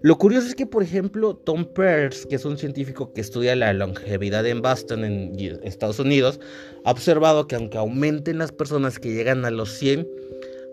Lo 0.00 0.16
curioso 0.16 0.46
es 0.46 0.54
que, 0.54 0.66
por 0.66 0.84
ejemplo, 0.84 1.34
Tom 1.34 1.64
Peirce, 1.64 2.28
que 2.28 2.36
es 2.36 2.44
un 2.44 2.56
científico 2.56 3.12
que 3.12 3.20
estudia 3.20 3.56
la 3.56 3.72
longevidad 3.72 4.46
en 4.46 4.62
Boston, 4.62 5.04
en 5.04 5.32
Estados 5.64 5.98
Unidos, 5.98 6.38
ha 6.84 6.92
observado 6.92 7.48
que 7.48 7.56
aunque 7.56 7.78
aumenten 7.78 8.38
las 8.38 8.52
personas 8.52 9.00
que 9.00 9.12
llegan 9.12 9.44
a 9.44 9.50
los 9.50 9.72
100, 9.72 10.06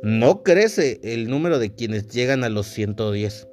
no 0.04 0.44
crece 0.44 1.00
el 1.02 1.28
número 1.28 1.58
de 1.58 1.74
quienes 1.74 2.08
llegan 2.10 2.44
a 2.44 2.50
los 2.50 2.68
110. 2.68 3.48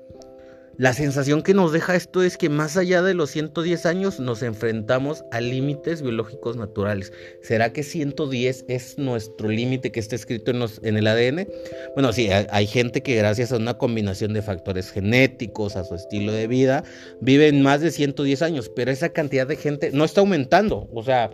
La 0.78 0.94
sensación 0.94 1.42
que 1.42 1.52
nos 1.52 1.70
deja 1.72 1.94
esto 1.94 2.22
es 2.22 2.38
que 2.38 2.48
más 2.48 2.78
allá 2.78 3.02
de 3.02 3.12
los 3.12 3.30
110 3.30 3.84
años 3.84 4.20
nos 4.20 4.42
enfrentamos 4.42 5.22
a 5.30 5.40
límites 5.40 6.00
biológicos 6.00 6.56
naturales. 6.56 7.12
¿Será 7.42 7.72
que 7.72 7.82
110 7.82 8.64
es 8.68 8.96
nuestro 8.96 9.48
límite 9.48 9.92
que 9.92 10.00
está 10.00 10.16
escrito 10.16 10.50
en, 10.50 10.96
el 10.96 11.06
ADN? 11.06 11.46
Bueno, 11.94 12.12
sí, 12.12 12.30
hay, 12.30 12.66
gente 12.66 13.02
que 13.02 13.16
gracias 13.16 13.52
a 13.52 13.56
una 13.56 13.76
combinación 13.76 14.32
de 14.32 14.40
factores 14.40 14.90
genéticos, 14.90 15.76
a 15.76 15.84
su 15.84 15.94
estilo 15.94 16.32
de 16.32 16.46
vida, 16.46 16.84
viven 17.20 17.62
más 17.62 17.82
de 17.82 17.90
110 17.90 18.40
años, 18.40 18.70
pero 18.74 18.90
esa 18.90 19.10
cantidad 19.10 19.46
de 19.46 19.56
gente 19.56 19.90
no 19.92 20.04
está 20.04 20.22
aumentando. 20.22 20.88
O 20.94 21.02
sea, 21.02 21.30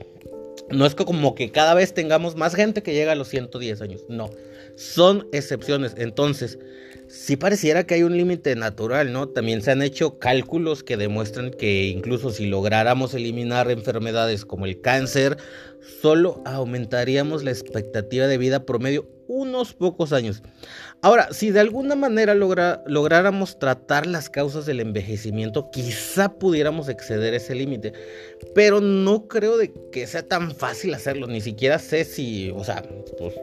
no 0.70 0.84
es 0.84 0.94
como 0.96 1.34
que 1.36 1.50
cada 1.50 1.74
vez 1.74 1.94
tengamos 1.94 2.34
más 2.34 2.54
gente 2.54 2.82
que 2.82 2.92
llega 2.92 3.12
a 3.12 3.14
los 3.14 3.28
110 3.28 3.80
años. 3.82 4.04
No, 4.08 4.30
son 4.78 5.26
excepciones. 5.32 5.94
Entonces, 5.96 6.58
sí 7.08 7.36
pareciera 7.36 7.84
que 7.84 7.94
hay 7.94 8.04
un 8.04 8.16
límite 8.16 8.54
natural, 8.54 9.12
¿no? 9.12 9.28
También 9.28 9.60
se 9.60 9.72
han 9.72 9.82
hecho 9.82 10.20
cálculos 10.20 10.84
que 10.84 10.96
demuestran 10.96 11.50
que 11.50 11.88
incluso 11.88 12.30
si 12.30 12.46
lográramos 12.46 13.12
eliminar 13.12 13.70
enfermedades 13.72 14.44
como 14.44 14.66
el 14.66 14.80
cáncer, 14.80 15.36
solo 16.00 16.42
aumentaríamos 16.46 17.42
la 17.42 17.50
expectativa 17.50 18.28
de 18.28 18.38
vida 18.38 18.64
promedio 18.64 19.08
unos 19.26 19.74
pocos 19.74 20.12
años. 20.12 20.42
Ahora, 21.00 21.28
si 21.30 21.52
de 21.52 21.60
alguna 21.60 21.94
manera 21.94 22.34
lográramos 22.34 23.58
tratar 23.60 24.06
las 24.06 24.28
causas 24.28 24.66
del 24.66 24.80
envejecimiento, 24.80 25.70
quizá 25.70 26.28
pudiéramos 26.28 26.88
exceder 26.88 27.34
ese 27.34 27.54
límite, 27.54 27.92
pero 28.52 28.80
no 28.80 29.28
creo 29.28 29.56
de 29.56 29.72
que 29.92 30.08
sea 30.08 30.26
tan 30.26 30.52
fácil 30.52 30.92
hacerlo, 30.94 31.28
ni 31.28 31.40
siquiera 31.40 31.78
sé 31.78 32.04
si, 32.04 32.50
o 32.50 32.64
sea, 32.64 32.82
pues, 33.16 33.34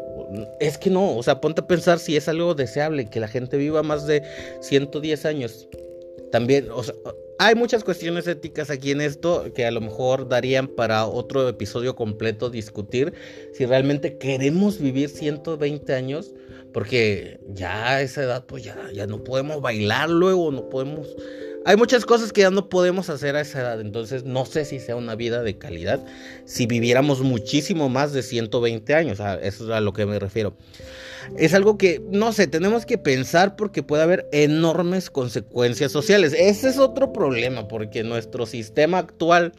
es 0.60 0.78
que 0.78 0.90
no, 0.90 1.16
o 1.16 1.24
sea, 1.24 1.40
ponte 1.40 1.62
a 1.62 1.68
pensar 1.68 2.00
si 2.00 2.18
es 2.18 2.28
algo 2.28 2.56
deseable 2.56 3.10
que 3.10 3.22
la 3.22 3.30
gente 3.30 3.56
viva 3.56 3.84
más 3.84 4.06
de 4.06 4.22
110 4.60 5.26
años. 5.26 5.70
También, 6.34 6.70
o 6.72 6.84
sea, 6.84 6.96
hay 7.38 7.56
muchas 7.56 7.86
cuestiones 7.86 8.28
éticas 8.28 8.70
aquí 8.70 8.92
en 8.92 9.00
esto 9.00 9.46
que 9.54 9.66
a 9.66 9.72
lo 9.72 9.80
mejor 9.80 10.28
darían 10.28 10.68
para 10.68 11.06
otro 11.06 11.48
episodio 11.48 11.96
completo 11.96 12.50
discutir 12.50 13.14
si 13.54 13.66
realmente 13.66 14.18
queremos 14.18 14.80
vivir 14.80 15.10
120 15.10 15.94
años, 15.94 16.34
porque 16.76 17.40
ya 17.48 17.88
a 17.88 18.02
esa 18.02 18.24
edad 18.24 18.46
pues 18.46 18.66
ya, 18.66 18.76
ya 18.94 19.08
no 19.08 19.24
podemos 19.24 19.62
bailar 19.62 20.10
luego, 20.10 20.52
no 20.52 20.68
podemos 20.68 21.08
hay 21.64 21.78
muchas 21.78 22.06
cosas 22.06 22.34
que 22.34 22.42
ya 22.42 22.50
no 22.52 22.68
podemos 22.68 23.10
hacer 23.10 23.38
a 23.38 23.42
esa 23.42 23.62
edad, 23.62 23.80
entonces 23.80 24.26
no 24.26 24.46
sé 24.46 24.66
si 24.66 24.82
sea 24.82 24.98
una 24.98 25.16
vida 25.16 25.42
de 25.42 25.58
calidad 25.58 26.04
si 26.44 26.66
viviéramos 26.68 27.22
muchísimo 27.22 27.88
más 27.88 28.12
de 28.12 28.24
120 28.24 28.94
años, 28.94 29.22
eso 29.42 29.64
es 29.64 29.70
a 29.70 29.80
lo 29.80 29.94
que 29.94 30.06
me 30.06 30.20
refiero. 30.20 30.58
Es 31.38 31.54
algo 31.54 31.78
que, 31.78 32.04
no 32.12 32.34
sé, 32.34 32.46
tenemos 32.46 32.86
que 32.86 32.98
pensar 32.98 33.56
porque 33.56 33.82
puede 33.82 34.04
haber 34.04 34.28
enormes 34.34 35.10
consecuencias 35.10 35.94
sociales. 35.94 36.36
Ese 36.38 36.68
es 36.70 36.78
otro 36.78 37.14
problema, 37.14 37.68
porque 37.70 38.04
nuestro 38.04 38.46
sistema 38.46 39.00
actual 39.00 39.54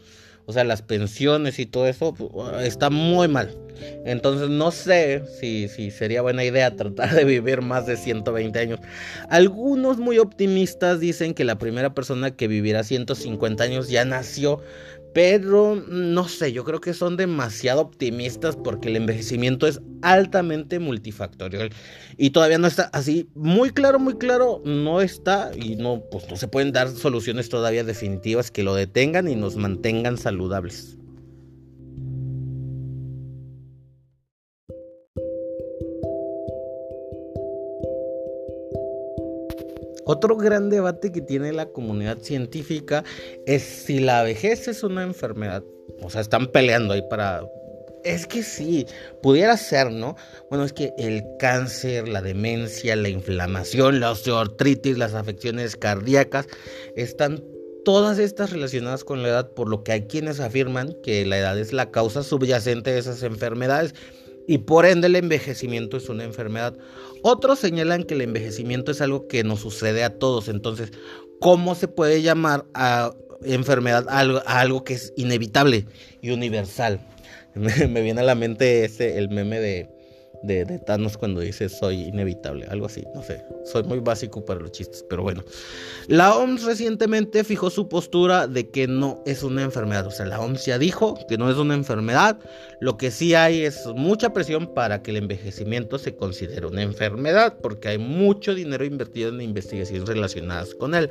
o 0.46 0.52
sea, 0.52 0.64
las 0.64 0.82
pensiones 0.82 1.58
y 1.58 1.66
todo 1.66 1.86
eso 1.86 2.14
está 2.60 2.90
muy 2.90 3.28
mal. 3.28 3.56
Entonces 4.04 4.48
no 4.48 4.70
sé 4.70 5.22
si, 5.38 5.68
si, 5.68 5.90
sería 5.90 6.22
buena 6.22 6.44
idea 6.44 6.74
tratar 6.74 7.14
de 7.14 7.24
vivir 7.24 7.62
más 7.62 7.86
de 7.86 7.96
120 7.96 8.58
años. 8.58 8.80
Algunos 9.28 9.98
muy 9.98 10.18
optimistas 10.18 11.00
dicen 11.00 11.34
que 11.34 11.44
la 11.44 11.58
primera 11.58 11.92
persona 11.92 12.30
que 12.30 12.48
vivirá 12.48 12.84
150 12.84 13.64
años 13.64 13.88
ya 13.88 14.04
nació 14.04 14.62
Pero 15.16 15.82
no 15.88 16.28
sé, 16.28 16.52
yo 16.52 16.62
creo 16.62 16.78
que 16.82 16.92
son 16.92 17.16
demasiado 17.16 17.80
optimistas 17.80 18.54
porque 18.54 18.88
el 18.88 18.96
envejecimiento 18.96 19.66
es 19.66 19.80
altamente 20.02 20.78
multifactorial 20.78 21.70
y 22.18 22.28
todavía 22.28 22.58
no 22.58 22.66
está 22.66 22.90
así 22.92 23.26
muy 23.34 23.70
claro, 23.70 23.98
muy 23.98 24.18
claro, 24.18 24.60
no 24.66 25.00
está 25.00 25.52
y 25.56 25.76
no, 25.76 26.02
pues 26.10 26.28
no 26.28 26.36
se 26.36 26.48
pueden 26.48 26.70
dar 26.70 26.90
soluciones 26.90 27.48
todavía 27.48 27.82
definitivas 27.82 28.50
que 28.50 28.62
lo 28.62 28.74
detengan 28.74 29.26
y 29.26 29.36
nos 29.36 29.56
mantengan 29.56 30.18
saludables. 30.18 30.98
Otro 40.08 40.36
gran 40.36 40.70
debate 40.70 41.10
que 41.10 41.20
tiene 41.20 41.52
la 41.52 41.66
comunidad 41.66 42.18
científica 42.18 43.02
es 43.44 43.62
si 43.62 43.98
la 43.98 44.22
vejez 44.22 44.68
es 44.68 44.84
una 44.84 45.02
enfermedad. 45.02 45.64
O 46.00 46.08
sea, 46.10 46.20
están 46.20 46.46
peleando 46.46 46.94
ahí 46.94 47.02
para... 47.10 47.42
Es 48.04 48.28
que 48.28 48.44
sí, 48.44 48.86
pudiera 49.20 49.56
ser, 49.56 49.90
¿no? 49.90 50.14
Bueno, 50.48 50.64
es 50.64 50.72
que 50.72 50.92
el 50.96 51.24
cáncer, 51.40 52.06
la 52.06 52.22
demencia, 52.22 52.94
la 52.94 53.08
inflamación, 53.08 53.98
la 53.98 54.12
osteoartritis, 54.12 54.96
las 54.96 55.14
afecciones 55.14 55.74
cardíacas, 55.74 56.46
están 56.94 57.42
todas 57.84 58.20
estas 58.20 58.52
relacionadas 58.52 59.02
con 59.02 59.22
la 59.22 59.28
edad, 59.30 59.50
por 59.50 59.68
lo 59.68 59.82
que 59.82 59.90
hay 59.90 60.02
quienes 60.02 60.38
afirman 60.38 60.94
que 61.02 61.26
la 61.26 61.38
edad 61.38 61.58
es 61.58 61.72
la 61.72 61.90
causa 61.90 62.22
subyacente 62.22 62.92
de 62.92 63.00
esas 63.00 63.24
enfermedades 63.24 63.92
y 64.46 64.58
por 64.58 64.86
ende 64.86 65.08
el 65.08 65.16
envejecimiento 65.16 65.96
es 65.96 66.08
una 66.08 66.24
enfermedad. 66.24 66.76
Otros 67.22 67.58
señalan 67.58 68.04
que 68.04 68.14
el 68.14 68.22
envejecimiento 68.22 68.92
es 68.92 69.00
algo 69.00 69.26
que 69.26 69.44
nos 69.44 69.60
sucede 69.60 70.04
a 70.04 70.18
todos, 70.18 70.48
entonces, 70.48 70.92
¿cómo 71.40 71.74
se 71.74 71.88
puede 71.88 72.22
llamar 72.22 72.66
a 72.74 73.12
enfermedad 73.44 74.06
a 74.08 74.60
algo, 74.60 74.84
que 74.84 74.94
es 74.94 75.12
inevitable 75.16 75.86
y 76.22 76.30
universal? 76.30 77.00
Me, 77.54 77.86
me 77.88 78.02
viene 78.02 78.20
a 78.20 78.24
la 78.24 78.34
mente 78.34 78.84
ese, 78.84 79.18
el 79.18 79.28
meme 79.28 79.60
de 79.60 79.95
de, 80.46 80.78
Thanos 80.78 81.16
cuando 81.16 81.40
dice 81.40 81.68
soy 81.68 82.02
inevitable, 82.04 82.66
algo 82.70 82.86
así, 82.86 83.04
no 83.14 83.22
sé, 83.22 83.42
soy 83.64 83.82
muy 83.82 84.00
básico 84.00 84.44
para 84.44 84.60
los 84.60 84.72
chistes, 84.72 85.04
pero 85.08 85.22
bueno. 85.22 85.44
La 86.08 86.36
OMS 86.36 86.64
recientemente 86.64 87.44
fijó 87.44 87.70
su 87.70 87.88
postura 87.88 88.46
de 88.46 88.70
que 88.70 88.86
no 88.86 89.22
es 89.26 89.42
una 89.42 89.62
enfermedad, 89.62 90.06
o 90.06 90.10
sea, 90.10 90.26
la 90.26 90.40
OMS 90.40 90.66
ya 90.66 90.78
dijo 90.78 91.18
que 91.28 91.36
no 91.38 91.50
es 91.50 91.56
una 91.56 91.74
enfermedad, 91.74 92.38
lo 92.80 92.96
que 92.96 93.10
sí 93.10 93.34
hay 93.34 93.62
es 93.62 93.86
mucha 93.94 94.32
presión 94.32 94.74
para 94.74 95.02
que 95.02 95.10
el 95.10 95.16
envejecimiento 95.16 95.98
se 95.98 96.14
considere 96.14 96.66
una 96.66 96.82
enfermedad, 96.82 97.56
porque 97.62 97.88
hay 97.88 97.98
mucho 97.98 98.54
dinero 98.54 98.84
invertido 98.84 99.30
en 99.30 99.40
investigaciones 99.40 100.06
relacionadas 100.06 100.74
con 100.74 100.94
él. 100.94 101.10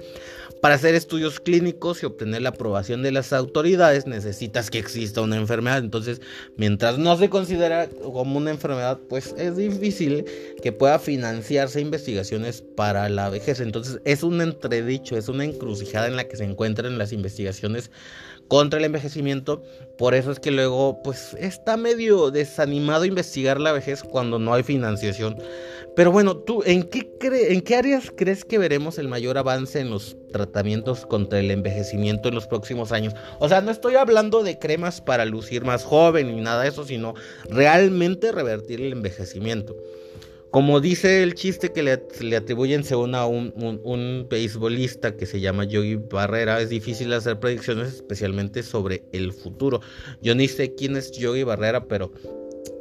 Para 0.61 0.75
hacer 0.75 0.95
estudios 0.95 1.39
clínicos 1.39 2.01
y 2.01 2.05
obtener 2.05 2.41
la 2.41 2.49
aprobación 2.49 3.03
de 3.03 3.11
las 3.11 3.33
autoridades 3.33 4.07
necesitas 4.07 4.71
que 4.71 4.79
exista 4.79 5.21
una 5.21 5.35
enfermedad, 5.35 5.79
entonces 5.79 6.21
mientras 6.57 6.97
no 6.97 7.17
se 7.17 7.29
considera 7.29 7.87
como 7.87 8.37
una 8.37 8.51
enfermedad, 8.51 8.99
pues 9.09 9.24
es 9.37 9.57
difícil 9.57 10.25
que 10.61 10.71
pueda 10.71 10.99
financiarse 10.99 11.81
investigaciones 11.81 12.61
para 12.61 13.09
la 13.09 13.29
vejez. 13.29 13.59
Entonces 13.59 13.99
es 14.05 14.23
un 14.23 14.41
entredicho, 14.41 15.17
es 15.17 15.27
una 15.27 15.45
encrucijada 15.45 16.07
en 16.07 16.15
la 16.15 16.25
que 16.25 16.37
se 16.37 16.43
encuentran 16.43 16.97
las 16.97 17.11
investigaciones 17.11 17.91
contra 18.47 18.79
el 18.79 18.85
envejecimiento. 18.85 19.63
Por 19.97 20.13
eso 20.13 20.31
es 20.31 20.39
que 20.39 20.51
luego 20.51 21.01
pues 21.03 21.35
está 21.39 21.77
medio 21.77 22.31
desanimado 22.31 23.05
investigar 23.05 23.59
la 23.59 23.71
vejez 23.71 24.03
cuando 24.03 24.39
no 24.39 24.53
hay 24.53 24.63
financiación. 24.63 25.37
Pero 25.95 26.11
bueno, 26.11 26.35
tú, 26.35 26.61
¿en 26.65 26.83
qué, 26.83 27.09
¿en 27.49 27.61
qué 27.61 27.75
áreas 27.75 28.11
crees 28.15 28.43
que 28.43 28.57
veremos 28.57 28.97
el 28.97 29.07
mayor 29.07 29.37
avance 29.37 29.79
en 29.79 29.89
los 29.89 30.17
tratamientos 30.31 31.05
contra 31.05 31.39
el 31.39 31.49
envejecimiento 31.51 32.27
en 32.27 32.35
los 32.35 32.47
próximos 32.47 32.91
años? 32.91 33.13
O 33.39 33.47
sea, 33.47 33.61
no 33.61 33.71
estoy 33.71 33.95
hablando 33.95 34.43
de 34.43 34.59
cremas 34.59 34.99
para 34.99 35.25
lucir 35.25 35.63
más 35.63 35.83
joven 35.83 36.35
ni 36.35 36.41
nada 36.41 36.63
de 36.63 36.69
eso, 36.69 36.83
sino 36.83 37.13
realmente 37.49 38.33
revertir 38.33 38.81
el 38.81 38.91
envejecimiento. 38.91 39.75
Como 40.55 40.79
dice 40.79 41.21
el 41.21 41.35
chiste 41.35 41.73
que 41.73 41.83
le, 41.83 42.35
atribuyen 42.37 42.85
según 42.85 43.13
a 43.13 43.25
un, 43.25 44.27
beisbolista 44.29 45.17
que 45.17 45.25
se 45.25 45.41
llama 45.41 45.65
Yogi 45.65 45.95
Barrera, 45.95 46.61
es 46.61 46.69
difícil 46.69 47.11
hacer 47.11 47.41
predicciones 47.41 47.95
especialmente 47.95 48.63
sobre 48.63 49.03
el 49.11 49.33
futuro. 49.33 49.81
Yo 50.21 50.33
ni 50.33 50.47
sé 50.47 50.73
quién 50.73 50.95
es 50.95 51.11
Yogi 51.11 51.43
Barrera, 51.43 51.89
pero 51.89 52.13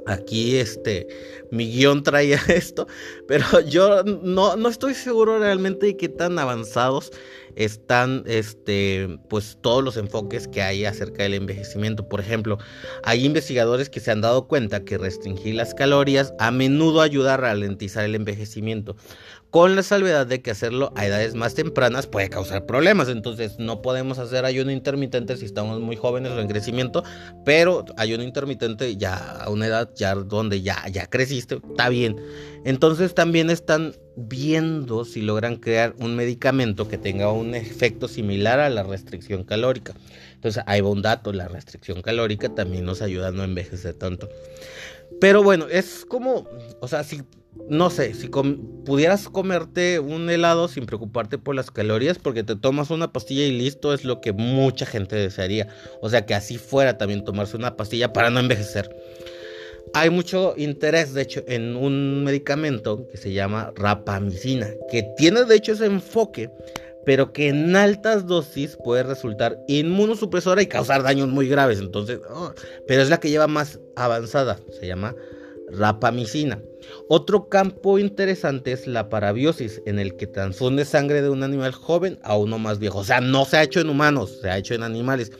Aquí 0.07 0.57
este, 0.57 1.07
mi 1.51 1.70
guion 1.70 2.03
traía 2.03 2.38
esto, 2.49 2.87
pero 3.27 3.61
yo 3.61 4.03
no, 4.05 4.57
no 4.57 4.68
estoy 4.68 4.94
seguro 4.94 5.38
realmente 5.38 5.87
de 5.87 5.97
qué 5.97 6.09
tan 6.09 6.38
avanzados 6.38 7.11
están 7.57 8.25
este, 8.27 9.18
pues 9.29 9.59
todos 9.61 9.83
los 9.83 9.97
enfoques 9.97 10.49
que 10.49 10.62
hay 10.62 10.85
acerca 10.85 11.23
del 11.23 11.35
envejecimiento. 11.35 12.09
Por 12.09 12.20
ejemplo, 12.20 12.59
hay 13.03 13.25
investigadores 13.25 13.88
que 13.88 14.01
se 14.01 14.11
han 14.11 14.20
dado 14.20 14.49
cuenta 14.49 14.85
que 14.85 14.99
restringir 14.99 15.55
las 15.55 15.75
calorías 15.75 16.35
a 16.38 16.51
menudo 16.51 17.01
ayuda 17.01 17.35
a 17.35 17.38
ralentizar 17.38 18.05
el 18.05 18.14
envejecimiento 18.14 18.97
con 19.54 19.76
la 19.76 19.84
salvedad 19.84 20.26
de 20.26 20.42
que 20.42 20.50
hacerlo 20.50 20.92
a 20.96 21.06
edades 21.06 21.36
más 21.36 21.54
tempranas 21.54 22.08
puede 22.08 22.28
causar 22.28 22.66
problemas. 22.66 23.08
Entonces 23.08 23.56
no 23.60 23.82
podemos 23.82 24.18
hacer 24.18 24.44
ayuno 24.44 24.72
intermitente 24.72 25.36
si 25.36 25.44
estamos 25.44 25.78
muy 25.78 25.94
jóvenes 25.94 26.32
o 26.32 26.40
en 26.40 26.48
crecimiento, 26.48 27.04
pero 27.44 27.84
ayuno 27.96 28.24
intermitente 28.24 28.96
ya 28.96 29.14
a 29.14 29.50
una 29.50 29.68
edad 29.68 29.90
ya 29.94 30.16
donde 30.16 30.62
ya, 30.62 30.84
ya 30.88 31.06
creciste, 31.06 31.60
está 31.70 31.88
bien. 31.88 32.16
Entonces 32.64 33.14
también 33.14 33.48
están 33.48 33.94
viendo 34.16 35.04
si 35.04 35.20
logran 35.20 35.54
crear 35.54 35.94
un 36.00 36.16
medicamento 36.16 36.88
que 36.88 36.98
tenga 36.98 37.30
un 37.30 37.54
efecto 37.54 38.08
similar 38.08 38.58
a 38.58 38.68
la 38.70 38.82
restricción 38.82 39.44
calórica. 39.44 39.94
Entonces 40.34 40.64
hay 40.66 40.80
un 40.80 41.00
dato, 41.00 41.32
la 41.32 41.46
restricción 41.46 42.02
calórica 42.02 42.48
también 42.48 42.84
nos 42.86 43.02
ayuda 43.02 43.30
no 43.30 43.44
envejecer 43.44 43.94
tanto. 43.94 44.28
Pero 45.20 45.44
bueno, 45.44 45.68
es 45.70 46.04
como, 46.04 46.48
o 46.80 46.88
sea, 46.88 47.04
si 47.04 47.22
no 47.68 47.88
sé, 47.88 48.14
si 48.14 48.28
pudieras 48.28 49.28
comerte 49.28 49.98
un 49.98 50.28
helado 50.28 50.68
sin 50.68 50.86
preocuparte 50.86 51.38
por 51.38 51.54
las 51.54 51.70
calorías, 51.70 52.18
porque 52.18 52.42
te 52.42 52.56
tomas 52.56 52.90
una 52.90 53.12
pastilla 53.12 53.44
y 53.44 53.52
listo, 53.52 53.94
es 53.94 54.04
lo 54.04 54.20
que 54.20 54.32
mucha 54.32 54.86
gente 54.86 55.16
desearía. 55.16 55.68
O 56.02 56.10
sea, 56.10 56.26
que 56.26 56.34
así 56.34 56.58
fuera 56.58 56.98
también 56.98 57.24
tomarse 57.24 57.56
una 57.56 57.76
pastilla 57.76 58.12
para 58.12 58.30
no 58.30 58.40
envejecer. 58.40 58.94
Hay 59.94 60.10
mucho 60.10 60.54
interés, 60.56 61.14
de 61.14 61.22
hecho, 61.22 61.42
en 61.46 61.76
un 61.76 62.24
medicamento 62.24 63.06
que 63.08 63.16
se 63.16 63.32
llama 63.32 63.72
rapamicina, 63.76 64.68
que 64.90 65.04
tiene 65.16 65.44
de 65.44 65.56
hecho 65.56 65.72
ese 65.72 65.86
enfoque, 65.86 66.50
pero 67.06 67.32
que 67.32 67.48
en 67.48 67.76
altas 67.76 68.26
dosis 68.26 68.76
puede 68.82 69.02
resultar 69.02 69.58
inmunosupresora 69.68 70.62
y 70.62 70.66
causar 70.66 71.02
daños 71.02 71.28
muy 71.28 71.48
graves. 71.48 71.78
Entonces, 71.78 72.20
oh, 72.28 72.52
pero 72.86 73.02
es 73.02 73.10
la 73.10 73.20
que 73.20 73.30
lleva 73.30 73.46
más 73.46 73.78
avanzada, 73.94 74.58
se 74.78 74.86
llama 74.86 75.14
rapamicina. 75.70 76.60
Otro 77.09 77.49
campo 77.49 77.99
interesante 77.99 78.73
es 78.73 78.87
la 78.87 79.09
parabiosis, 79.09 79.83
en 79.87 79.99
el 79.99 80.16
que 80.16 80.27
transfunde 80.27 80.85
sangre 80.85 81.23
de 81.23 81.31
un 81.31 81.42
animal 81.42 81.73
joven 81.73 82.18
a 82.23 82.37
uno 82.37 82.59
más 82.59 82.79
viejo. 82.79 82.99
O 82.99 83.05
sea, 83.05 83.20
no 83.20 83.44
se 83.44 83.59
ha 83.59 83.62
hecho 83.62 83.81
en 83.81 83.90
humanos, 83.90 84.38
se 84.40 84.51
ha 84.51 84.59
hecho 84.59 84.75
en 84.75 84.83
animales. 84.83 85.31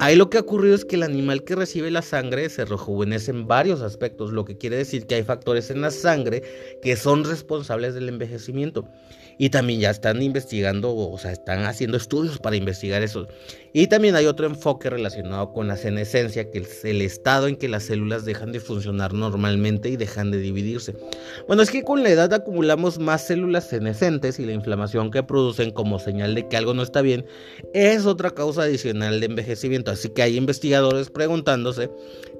Ahí 0.00 0.16
lo 0.16 0.30
que 0.30 0.38
ha 0.38 0.42
ocurrido 0.42 0.74
es 0.74 0.84
que 0.84 0.96
el 0.96 1.02
animal 1.02 1.44
que 1.44 1.56
recibe 1.56 1.90
la 1.90 2.02
sangre 2.02 2.48
se 2.50 2.64
rejuvenece 2.64 3.30
en 3.30 3.46
varios 3.46 3.80
aspectos, 3.80 4.32
lo 4.32 4.44
que 4.44 4.58
quiere 4.58 4.76
decir 4.76 5.06
que 5.06 5.16
hay 5.16 5.22
factores 5.22 5.70
en 5.70 5.80
la 5.80 5.90
sangre 5.90 6.42
que 6.82 6.96
son 6.96 7.24
responsables 7.24 7.94
del 7.94 8.08
envejecimiento. 8.08 8.86
Y 9.38 9.50
también 9.50 9.80
ya 9.80 9.90
están 9.90 10.20
investigando, 10.20 10.94
o 10.94 11.16
sea, 11.16 11.30
están 11.30 11.64
haciendo 11.64 11.96
estudios 11.96 12.38
para 12.38 12.56
investigar 12.56 13.02
eso. 13.02 13.28
Y 13.72 13.86
también 13.86 14.16
hay 14.16 14.26
otro 14.26 14.46
enfoque 14.46 14.90
relacionado 14.90 15.52
con 15.52 15.68
la 15.68 15.76
senescencia, 15.76 16.50
que 16.50 16.58
es 16.58 16.84
el 16.84 17.00
estado 17.02 17.46
en 17.46 17.56
que 17.56 17.68
las 17.68 17.84
células 17.84 18.24
dejan 18.24 18.50
de 18.50 18.58
funcionar 18.58 19.12
normalmente 19.12 19.88
y 19.90 19.96
dejan 19.96 20.32
de 20.32 20.38
dividirse. 20.38 20.96
Bueno, 21.46 21.62
es 21.62 21.70
que 21.70 21.84
con 21.84 22.02
la 22.02 22.10
edad 22.10 22.32
acumulamos 22.34 22.98
más 22.98 23.26
células 23.26 23.68
senescentes 23.68 24.40
y 24.40 24.46
la 24.46 24.52
inflamación 24.52 25.10
que 25.10 25.22
producen 25.22 25.70
como 25.70 25.98
señal 25.98 26.34
de 26.34 26.48
que 26.48 26.56
algo 26.56 26.74
no 26.74 26.82
está 26.82 27.02
bien 27.02 27.24
es 27.74 28.06
otra 28.06 28.30
causa 28.30 28.62
adicional 28.62 29.20
de 29.20 29.26
envejecimiento. 29.26 29.92
Así 29.92 30.08
que 30.08 30.22
hay 30.22 30.36
investigadores 30.36 31.10
preguntándose, 31.10 31.90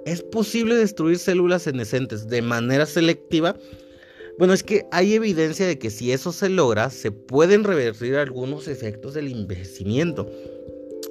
¿es 0.04 0.22
posible 0.22 0.74
destruir 0.74 1.18
células 1.18 1.62
senescentes 1.62 2.26
de 2.28 2.42
manera 2.42 2.86
selectiva? 2.86 3.56
Bueno, 4.38 4.54
es 4.54 4.62
que 4.62 4.86
hay 4.92 5.14
evidencia 5.14 5.66
de 5.66 5.80
que 5.80 5.90
si 5.90 6.12
eso 6.12 6.30
se 6.30 6.48
logra, 6.48 6.90
se 6.90 7.10
pueden 7.10 7.64
revertir 7.64 8.16
algunos 8.16 8.68
efectos 8.68 9.14
del 9.14 9.32
envejecimiento. 9.32 10.30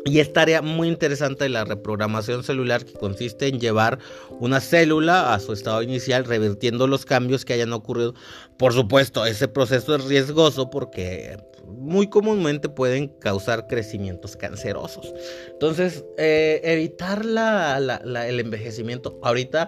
Y 0.06 0.20
es 0.20 0.32
tarea 0.32 0.62
muy 0.62 0.88
interesante 0.88 1.44
de 1.44 1.50
la 1.50 1.66
reprogramación 1.66 2.42
celular 2.42 2.86
que 2.86 2.94
consiste 2.94 3.48
en 3.48 3.60
llevar 3.60 4.00
una 4.40 4.62
célula 4.62 5.34
a 5.34 5.40
su 5.42 5.52
estado 5.52 5.82
inicial 5.82 6.24
revirtiendo 6.24 6.88
los 6.88 7.06
cambios 7.06 7.44
que 7.44 7.52
hayan 7.52 7.74
ocurrido. 7.74 8.14
Por 8.58 8.72
supuesto, 8.72 9.26
ese 9.26 9.50
proceso 9.50 9.96
es 9.96 10.06
riesgoso 10.06 10.70
porque 10.70 11.36
muy 11.68 12.08
comúnmente 12.10 12.70
pueden 12.70 13.10
causar 13.20 13.68
crecimientos 13.68 14.38
cancerosos. 14.38 15.14
Entonces, 15.50 16.06
eh, 16.18 16.62
evitar 16.64 17.26
el 17.26 18.40
envejecimiento 18.40 19.20
ahorita 19.22 19.68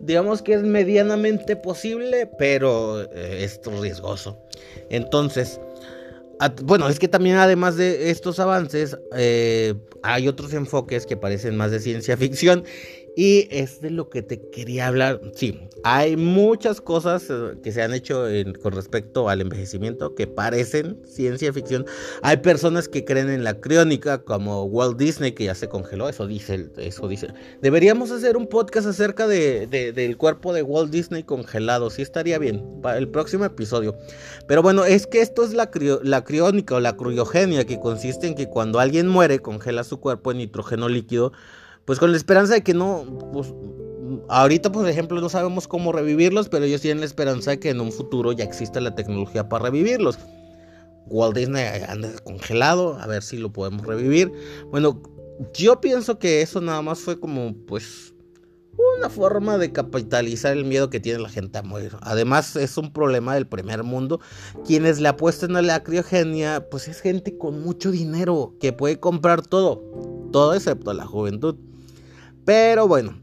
digamos 0.00 0.42
que 0.42 0.54
es 0.54 0.62
medianamente 0.62 1.56
posible, 1.56 2.28
pero 2.38 3.02
eh, 3.02 3.44
es 3.44 3.60
riesgoso. 3.64 4.38
Entonces, 4.90 5.60
bueno, 6.62 6.88
es 6.88 6.98
que 6.98 7.08
también 7.08 7.36
además 7.36 7.76
de 7.76 8.10
estos 8.10 8.38
avances, 8.38 8.96
eh, 9.16 9.74
hay 10.02 10.28
otros 10.28 10.52
enfoques 10.52 11.06
que 11.06 11.16
parecen 11.16 11.56
más 11.56 11.70
de 11.70 11.80
ciencia 11.80 12.16
ficción 12.16 12.64
y 13.16 13.48
es 13.50 13.80
de 13.80 13.90
lo 13.90 14.10
que 14.10 14.22
te 14.22 14.50
quería 14.50 14.88
hablar. 14.88 15.22
Sí, 15.34 15.58
hay 15.84 16.16
muchas 16.16 16.82
cosas 16.82 17.26
eh, 17.30 17.54
que 17.62 17.72
se 17.72 17.82
han 17.82 17.94
hecho 17.94 18.26
con 18.62 18.74
respecto 18.74 19.30
al 19.30 19.40
envejecimiento 19.40 20.14
que 20.14 20.26
parecen 20.26 21.00
ciencia 21.06 21.50
ficción. 21.50 21.86
Hay 22.20 22.36
personas 22.36 22.88
que 22.88 23.06
creen 23.06 23.30
en 23.30 23.42
la 23.42 23.58
criónica, 23.58 24.22
como 24.22 24.64
Walt 24.64 24.98
Disney, 24.98 25.32
que 25.32 25.44
ya 25.44 25.54
se 25.54 25.66
congeló. 25.70 26.10
Eso 26.10 26.26
dice. 26.26 26.68
Eso 26.76 27.08
dice. 27.08 27.28
Deberíamos 27.62 28.10
hacer 28.10 28.36
un 28.36 28.46
podcast 28.48 28.86
acerca 28.86 29.26
de, 29.26 29.66
del 29.66 30.18
cuerpo 30.18 30.52
de 30.52 30.62
Walt 30.62 30.90
Disney 30.90 31.22
congelado. 31.22 31.88
Sí 31.88 32.02
estaría 32.02 32.38
bien. 32.38 32.62
Para 32.82 32.98
el 32.98 33.08
próximo 33.08 33.46
episodio. 33.46 33.96
Pero 34.46 34.60
bueno, 34.62 34.84
es 34.84 35.06
que 35.06 35.22
esto 35.22 35.42
es 35.42 35.54
la, 35.54 35.70
la 36.02 36.22
criónica 36.22 36.74
o 36.74 36.80
la 36.80 36.98
criogenia, 36.98 37.64
que 37.64 37.80
consiste 37.80 38.26
en 38.26 38.34
que 38.34 38.50
cuando 38.50 38.78
alguien 38.78 39.08
muere, 39.08 39.38
congela 39.38 39.84
su 39.84 40.00
cuerpo 40.00 40.32
en 40.32 40.38
nitrógeno 40.38 40.90
líquido 40.90 41.32
pues 41.86 41.98
con 41.98 42.10
la 42.10 42.16
esperanza 42.16 42.54
de 42.54 42.62
que 42.62 42.74
no, 42.74 43.04
pues 43.32 43.54
ahorita 44.28 44.70
por 44.70 44.88
ejemplo 44.88 45.20
no 45.20 45.28
sabemos 45.28 45.66
cómo 45.68 45.92
revivirlos, 45.92 46.48
pero 46.48 46.64
ellos 46.64 46.82
tienen 46.82 47.00
la 47.00 47.06
esperanza 47.06 47.52
de 47.52 47.60
que 47.60 47.70
en 47.70 47.80
un 47.80 47.92
futuro 47.92 48.32
ya 48.32 48.44
exista 48.44 48.80
la 48.80 48.94
tecnología 48.94 49.48
para 49.48 49.64
revivirlos. 49.64 50.18
Walt 51.08 51.36
Disney 51.36 51.64
anda 51.88 52.10
congelado, 52.24 52.98
a 53.00 53.06
ver 53.06 53.22
si 53.22 53.38
lo 53.38 53.52
podemos 53.52 53.86
revivir. 53.86 54.32
Bueno, 54.70 55.00
yo 55.54 55.80
pienso 55.80 56.18
que 56.18 56.42
eso 56.42 56.60
nada 56.60 56.82
más 56.82 56.98
fue 56.98 57.20
como 57.20 57.54
pues 57.66 58.12
una 58.98 59.08
forma 59.08 59.56
de 59.58 59.72
capitalizar 59.72 60.52
el 60.56 60.64
miedo 60.64 60.90
que 60.90 61.00
tiene 61.00 61.20
la 61.20 61.28
gente 61.28 61.58
a 61.58 61.62
morir. 61.62 61.96
Además 62.00 62.56
es 62.56 62.76
un 62.76 62.92
problema 62.92 63.34
del 63.34 63.46
primer 63.46 63.84
mundo. 63.84 64.20
Quienes 64.66 65.00
le 65.00 65.08
apuestan 65.08 65.56
a 65.56 65.62
la 65.62 65.82
criogenia, 65.82 66.68
pues 66.68 66.88
es 66.88 67.00
gente 67.00 67.38
con 67.38 67.62
mucho 67.62 67.90
dinero 67.90 68.54
que 68.60 68.72
puede 68.72 68.98
comprar 68.98 69.46
todo, 69.46 69.82
todo 70.32 70.54
excepto 70.54 70.92
la 70.92 71.06
juventud. 71.06 71.56
Pero 72.46 72.86
bueno, 72.86 73.20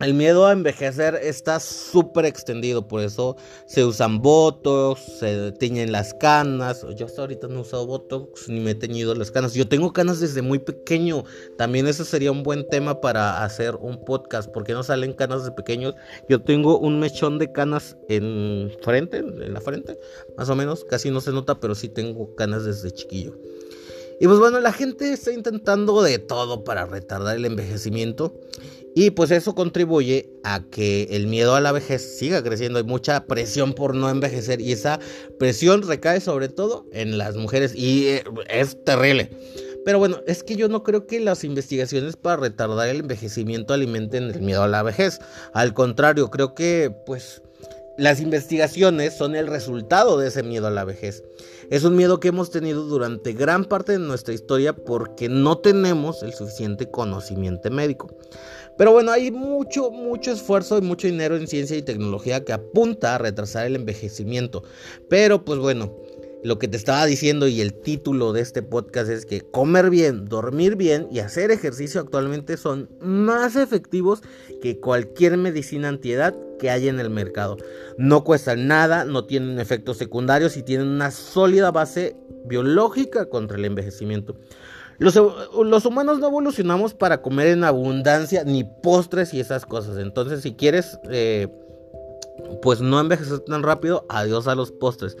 el 0.00 0.12
miedo 0.12 0.44
a 0.44 0.50
envejecer 0.50 1.14
está 1.22 1.60
súper 1.60 2.24
extendido, 2.24 2.88
por 2.88 3.00
eso 3.00 3.36
se 3.68 3.84
usan 3.84 4.20
botox, 4.20 5.00
se 5.20 5.52
tiñen 5.52 5.92
las 5.92 6.14
canas. 6.14 6.84
Yo 6.96 7.06
hasta 7.06 7.20
ahorita 7.20 7.46
no 7.46 7.58
he 7.58 7.60
usado 7.60 7.86
botox 7.86 8.48
ni 8.48 8.58
me 8.58 8.72
he 8.72 8.74
teñido 8.74 9.14
las 9.14 9.30
canas. 9.30 9.54
Yo 9.54 9.68
tengo 9.68 9.92
canas 9.92 10.18
desde 10.18 10.42
muy 10.42 10.58
pequeño. 10.58 11.22
También 11.56 11.86
ese 11.86 12.04
sería 12.04 12.32
un 12.32 12.42
buen 12.42 12.68
tema 12.68 13.00
para 13.00 13.44
hacer 13.44 13.76
un 13.76 14.04
podcast, 14.04 14.50
porque 14.50 14.72
no 14.72 14.82
salen 14.82 15.12
canas 15.12 15.44
de 15.44 15.52
pequeños. 15.52 15.94
Yo 16.28 16.42
tengo 16.42 16.76
un 16.80 16.98
mechón 16.98 17.38
de 17.38 17.52
canas 17.52 17.96
en 18.08 18.72
frente, 18.82 19.18
en 19.18 19.54
la 19.54 19.60
frente, 19.60 19.96
más 20.36 20.48
o 20.48 20.56
menos. 20.56 20.84
Casi 20.84 21.12
no 21.12 21.20
se 21.20 21.30
nota, 21.30 21.60
pero 21.60 21.76
sí 21.76 21.88
tengo 21.88 22.34
canas 22.34 22.64
desde 22.64 22.90
chiquillo. 22.90 23.38
Y 24.20 24.26
pues 24.26 24.38
bueno, 24.38 24.60
la 24.60 24.72
gente 24.72 25.12
está 25.12 25.32
intentando 25.32 26.02
de 26.02 26.18
todo 26.18 26.64
para 26.64 26.86
retardar 26.86 27.36
el 27.36 27.44
envejecimiento. 27.44 28.34
Y 28.94 29.10
pues 29.10 29.30
eso 29.30 29.54
contribuye 29.54 30.28
a 30.42 30.64
que 30.70 31.08
el 31.10 31.28
miedo 31.28 31.54
a 31.54 31.60
la 31.60 31.70
vejez 31.70 32.18
siga 32.18 32.42
creciendo. 32.42 32.78
Hay 32.78 32.84
mucha 32.84 33.26
presión 33.26 33.72
por 33.74 33.94
no 33.94 34.10
envejecer. 34.10 34.60
Y 34.60 34.72
esa 34.72 34.98
presión 35.38 35.82
recae 35.82 36.20
sobre 36.20 36.48
todo 36.48 36.86
en 36.92 37.16
las 37.16 37.36
mujeres. 37.36 37.74
Y 37.76 38.08
eh, 38.08 38.24
es 38.48 38.82
terrible. 38.84 39.30
Pero 39.84 40.00
bueno, 40.00 40.20
es 40.26 40.42
que 40.42 40.56
yo 40.56 40.68
no 40.68 40.82
creo 40.82 41.06
que 41.06 41.20
las 41.20 41.44
investigaciones 41.44 42.16
para 42.16 42.36
retardar 42.38 42.88
el 42.88 43.00
envejecimiento 43.00 43.72
alimenten 43.72 44.24
el 44.24 44.40
miedo 44.40 44.64
a 44.64 44.68
la 44.68 44.82
vejez. 44.82 45.20
Al 45.54 45.74
contrario, 45.74 46.28
creo 46.28 46.54
que 46.54 46.92
pues 47.06 47.40
las 47.98 48.20
investigaciones 48.20 49.16
son 49.16 49.34
el 49.34 49.46
resultado 49.46 50.18
de 50.18 50.28
ese 50.28 50.42
miedo 50.42 50.66
a 50.66 50.70
la 50.70 50.84
vejez. 50.84 51.24
Es 51.70 51.84
un 51.84 51.96
miedo 51.96 52.18
que 52.18 52.28
hemos 52.28 52.50
tenido 52.50 52.84
durante 52.84 53.34
gran 53.34 53.66
parte 53.66 53.92
de 53.92 53.98
nuestra 53.98 54.32
historia 54.32 54.74
porque 54.74 55.28
no 55.28 55.58
tenemos 55.58 56.22
el 56.22 56.32
suficiente 56.32 56.90
conocimiento 56.90 57.70
médico. 57.70 58.08
Pero 58.78 58.92
bueno, 58.92 59.10
hay 59.10 59.30
mucho, 59.30 59.90
mucho 59.90 60.30
esfuerzo 60.30 60.78
y 60.78 60.80
mucho 60.80 61.08
dinero 61.08 61.36
en 61.36 61.46
ciencia 61.46 61.76
y 61.76 61.82
tecnología 61.82 62.42
que 62.44 62.54
apunta 62.54 63.14
a 63.14 63.18
retrasar 63.18 63.66
el 63.66 63.76
envejecimiento. 63.76 64.62
Pero 65.10 65.44
pues 65.44 65.58
bueno, 65.58 65.94
lo 66.44 66.58
que 66.58 66.68
te 66.68 66.76
estaba 66.76 67.04
diciendo 67.06 67.48
y 67.48 67.60
el 67.60 67.74
título 67.74 68.32
de 68.32 68.40
este 68.40 68.62
podcast 68.62 69.10
es 69.10 69.26
que 69.26 69.40
comer 69.40 69.90
bien, 69.90 70.26
dormir 70.26 70.76
bien 70.76 71.08
y 71.10 71.18
hacer 71.18 71.50
ejercicio 71.50 72.00
actualmente 72.00 72.56
son 72.56 72.88
más 73.00 73.56
efectivos 73.56 74.22
que 74.62 74.78
cualquier 74.78 75.36
medicina 75.36 75.88
antiedad 75.88 76.34
que 76.58 76.70
hay 76.70 76.88
en 76.88 77.00
el 77.00 77.10
mercado. 77.10 77.56
No 77.96 78.24
cuestan 78.24 78.68
nada, 78.68 79.04
no 79.04 79.24
tienen 79.24 79.58
efectos 79.58 79.96
secundarios 79.96 80.56
y 80.56 80.62
tienen 80.62 80.88
una 80.88 81.10
sólida 81.10 81.70
base 81.70 82.16
biológica 82.44 83.26
contra 83.28 83.58
el 83.58 83.64
envejecimiento. 83.64 84.36
Los, 84.98 85.16
humanos 85.86 86.18
no 86.18 86.26
evolucionamos 86.26 86.92
para 86.92 87.22
comer 87.22 87.48
en 87.48 87.62
abundancia 87.62 88.42
ni 88.42 88.64
postres 88.64 89.32
y 89.32 89.40
esas 89.40 89.64
cosas. 89.64 89.98
Entonces, 89.98 90.42
si 90.42 90.54
quieres... 90.54 90.98
Eh, 91.10 91.48
pues 92.62 92.80
no 92.80 93.00
envejecer 93.00 93.40
tan 93.40 93.62
rápido, 93.62 94.04
adiós 94.08 94.48
a 94.48 94.54
los 94.54 94.72
postres. 94.72 95.16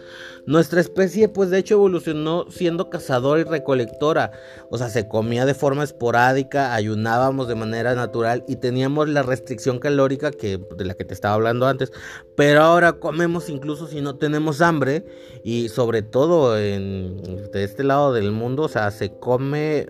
Nuestra 0.46 0.80
especie, 0.80 1.28
pues 1.28 1.50
de 1.50 1.58
hecho 1.58 1.74
evolucionó 1.74 2.46
siendo 2.50 2.90
cazadora 2.90 3.40
y 3.40 3.44
recolectora, 3.44 4.32
o 4.70 4.78
sea, 4.78 4.88
se 4.88 5.08
comía 5.08 5.46
de 5.46 5.54
forma 5.54 5.84
esporádica, 5.84 6.74
ayunábamos 6.74 7.48
de 7.48 7.54
manera 7.54 7.94
natural 7.94 8.44
y 8.48 8.56
teníamos 8.56 9.08
la 9.08 9.22
restricción 9.22 9.78
calórica 9.78 10.30
que 10.30 10.58
de 10.76 10.84
la 10.84 10.94
que 10.94 11.04
te 11.04 11.14
estaba 11.14 11.34
hablando 11.34 11.66
antes, 11.66 11.92
pero 12.36 12.62
ahora 12.62 12.94
comemos 12.94 13.48
incluso 13.48 13.86
si 13.86 14.00
no 14.00 14.16
tenemos 14.16 14.60
hambre 14.60 15.04
y 15.44 15.68
sobre 15.68 16.02
todo 16.02 16.58
en 16.58 17.22
de 17.52 17.64
este 17.64 17.84
lado 17.84 18.12
del 18.12 18.32
mundo, 18.32 18.64
o 18.64 18.68
sea, 18.68 18.90
se 18.90 19.10
come 19.18 19.86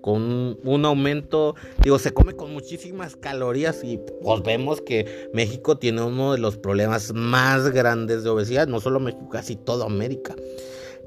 con 0.00 0.58
un 0.64 0.84
aumento, 0.84 1.54
digo, 1.82 1.98
se 1.98 2.12
come 2.12 2.34
con 2.34 2.52
muchísimas 2.52 3.16
calorías 3.16 3.82
y 3.84 3.98
pues 4.22 4.42
vemos 4.42 4.80
que 4.80 5.28
México 5.32 5.78
tiene 5.78 6.02
uno 6.02 6.32
de 6.32 6.38
los 6.38 6.56
problemas 6.56 7.12
más 7.12 7.70
grandes 7.70 8.24
de 8.24 8.30
obesidad, 8.30 8.68
no 8.68 8.80
solo 8.80 9.00
México, 9.00 9.28
casi 9.28 9.56
toda 9.56 9.86
América. 9.86 10.34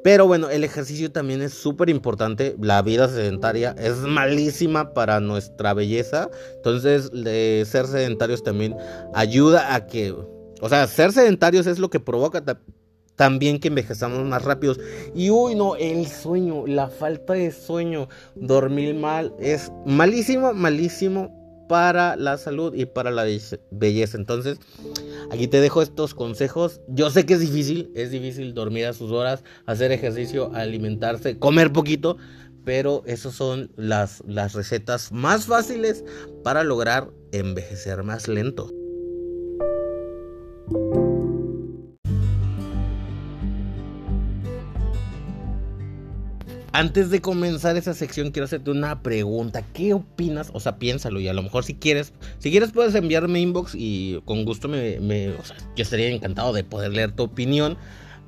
Pero 0.03 0.25
bueno, 0.25 0.49
el 0.49 0.63
ejercicio 0.63 1.11
también 1.11 1.43
es 1.43 1.53
súper 1.53 1.89
importante. 1.89 2.55
La 2.59 2.81
vida 2.81 3.07
sedentaria 3.07 3.75
es 3.77 3.97
malísima 3.97 4.93
para 4.95 5.19
nuestra 5.19 5.75
belleza. 5.75 6.27
Entonces, 6.55 7.11
ser 7.69 7.85
sedentarios 7.85 8.41
también 8.41 8.75
ayuda 9.13 9.75
a 9.75 9.85
que... 9.85 10.15
O 10.59 10.69
sea, 10.69 10.87
ser 10.87 11.11
sedentarios 11.11 11.67
es 11.67 11.77
lo 11.77 11.91
que 11.91 11.99
provoca 11.99 12.41
también 13.21 13.59
que 13.59 13.67
envejezamos 13.67 14.25
más 14.25 14.43
rápidos. 14.43 14.79
Y 15.13 15.29
uy, 15.29 15.53
no, 15.53 15.75
el 15.75 16.07
sueño, 16.07 16.65
la 16.65 16.87
falta 16.87 17.33
de 17.33 17.51
sueño, 17.51 18.09
dormir 18.33 18.95
mal 18.95 19.31
es 19.39 19.71
malísimo, 19.85 20.55
malísimo 20.55 21.29
para 21.69 22.15
la 22.15 22.39
salud 22.39 22.73
y 22.73 22.87
para 22.87 23.11
la 23.11 23.23
belleza. 23.69 24.17
Entonces, 24.17 24.57
aquí 25.29 25.47
te 25.47 25.61
dejo 25.61 25.83
estos 25.83 26.15
consejos. 26.15 26.81
Yo 26.87 27.11
sé 27.11 27.27
que 27.27 27.35
es 27.35 27.41
difícil, 27.41 27.91
es 27.93 28.09
difícil 28.09 28.55
dormir 28.55 28.87
a 28.87 28.93
sus 28.93 29.11
horas, 29.11 29.43
hacer 29.67 29.91
ejercicio, 29.91 30.49
alimentarse, 30.55 31.37
comer 31.37 31.71
poquito, 31.71 32.17
pero 32.65 33.03
esas 33.05 33.35
son 33.35 33.71
las, 33.75 34.23
las 34.25 34.53
recetas 34.53 35.11
más 35.11 35.45
fáciles 35.45 36.03
para 36.43 36.63
lograr 36.63 37.11
envejecer 37.31 38.01
más 38.01 38.27
lento. 38.27 38.80
Antes 46.73 47.09
de 47.09 47.19
comenzar 47.19 47.75
esa 47.75 47.93
sección 47.93 48.31
quiero 48.31 48.45
hacerte 48.45 48.71
una 48.71 49.03
pregunta. 49.03 49.61
¿Qué 49.73 49.93
opinas? 49.93 50.51
O 50.53 50.61
sea, 50.61 50.77
piénsalo 50.77 51.19
y 51.19 51.27
a 51.27 51.33
lo 51.33 51.43
mejor 51.43 51.65
si 51.65 51.75
quieres, 51.75 52.13
si 52.39 52.49
quieres 52.49 52.71
puedes 52.71 52.95
enviarme 52.95 53.41
inbox 53.41 53.75
y 53.75 54.21
con 54.23 54.45
gusto 54.45 54.69
me, 54.69 54.97
o 55.31 55.43
sea, 55.43 55.57
yo 55.75 55.83
estaría 55.83 56.07
encantado 56.07 56.53
de 56.53 56.63
poder 56.63 56.93
leer 56.93 57.11
tu 57.11 57.23
opinión 57.23 57.77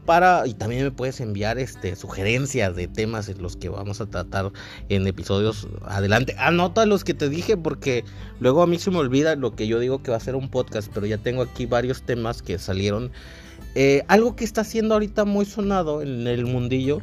para 0.06 0.46
y 0.46 0.56
también 0.56 0.84
me 0.84 0.92
puedes 0.92 1.22
enviar 1.22 1.58
este 1.58 1.96
sugerencias 1.96 2.76
de 2.76 2.90
temas 2.90 3.30
en 3.30 3.42
los 3.42 3.56
que 3.56 3.70
vamos 3.70 4.02
a 4.02 4.08
tratar 4.08 4.52
en 4.90 5.08
episodios 5.08 5.66
adelante. 5.86 6.36
Anota 6.38 6.86
los 6.86 7.06
que 7.06 7.14
te 7.14 7.30
dije 7.30 7.56
porque 7.56 8.04
luego 8.42 8.62
a 8.62 8.68
mí 8.68 8.78
se 8.78 8.92
me 8.92 8.98
olvida 8.98 9.38
lo 9.38 9.56
que 9.56 9.68
yo 9.68 9.80
digo 9.80 10.04
que 10.04 10.12
va 10.12 10.18
a 10.18 10.20
ser 10.20 10.36
un 10.36 10.50
podcast, 10.50 10.92
pero 10.94 11.06
ya 11.06 11.18
tengo 11.18 11.44
aquí 11.44 11.66
varios 11.66 12.04
temas 12.04 12.42
que 12.42 12.60
salieron. 12.60 13.10
Eh, 13.76 14.04
algo 14.10 14.36
que 14.36 14.44
está 14.44 14.66
siendo 14.66 14.96
ahorita 14.96 15.24
muy 15.24 15.46
sonado 15.46 16.02
en 16.02 16.28
el 16.28 16.46
mundillo 16.46 17.02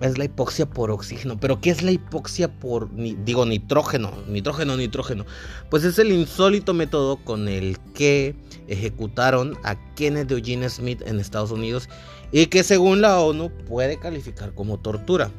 es 0.00 0.18
la 0.18 0.24
hipoxia 0.24 0.66
por 0.66 0.90
oxígeno. 0.90 1.38
Pero 1.38 1.60
¿qué 1.60 1.70
es 1.70 1.82
la 1.82 1.92
hipoxia 1.92 2.48
por, 2.48 2.88
digo, 3.24 3.46
nitrógeno? 3.46 4.12
Nitrógeno, 4.28 4.76
nitrógeno. 4.76 5.26
Pues 5.70 5.84
es 5.84 5.98
el 5.98 6.12
insólito 6.12 6.74
método 6.74 7.16
con 7.18 7.48
el 7.48 7.78
que 7.94 8.34
ejecutaron 8.68 9.56
a 9.62 9.76
Kenneth 9.94 10.30
Eugene 10.30 10.68
Smith 10.68 11.02
en 11.06 11.20
Estados 11.20 11.50
Unidos 11.50 11.88
y 12.32 12.46
que 12.46 12.62
según 12.62 13.00
la 13.00 13.20
ONU 13.20 13.50
puede 13.66 13.98
calificar 13.98 14.54
como 14.54 14.78
tortura. 14.78 15.30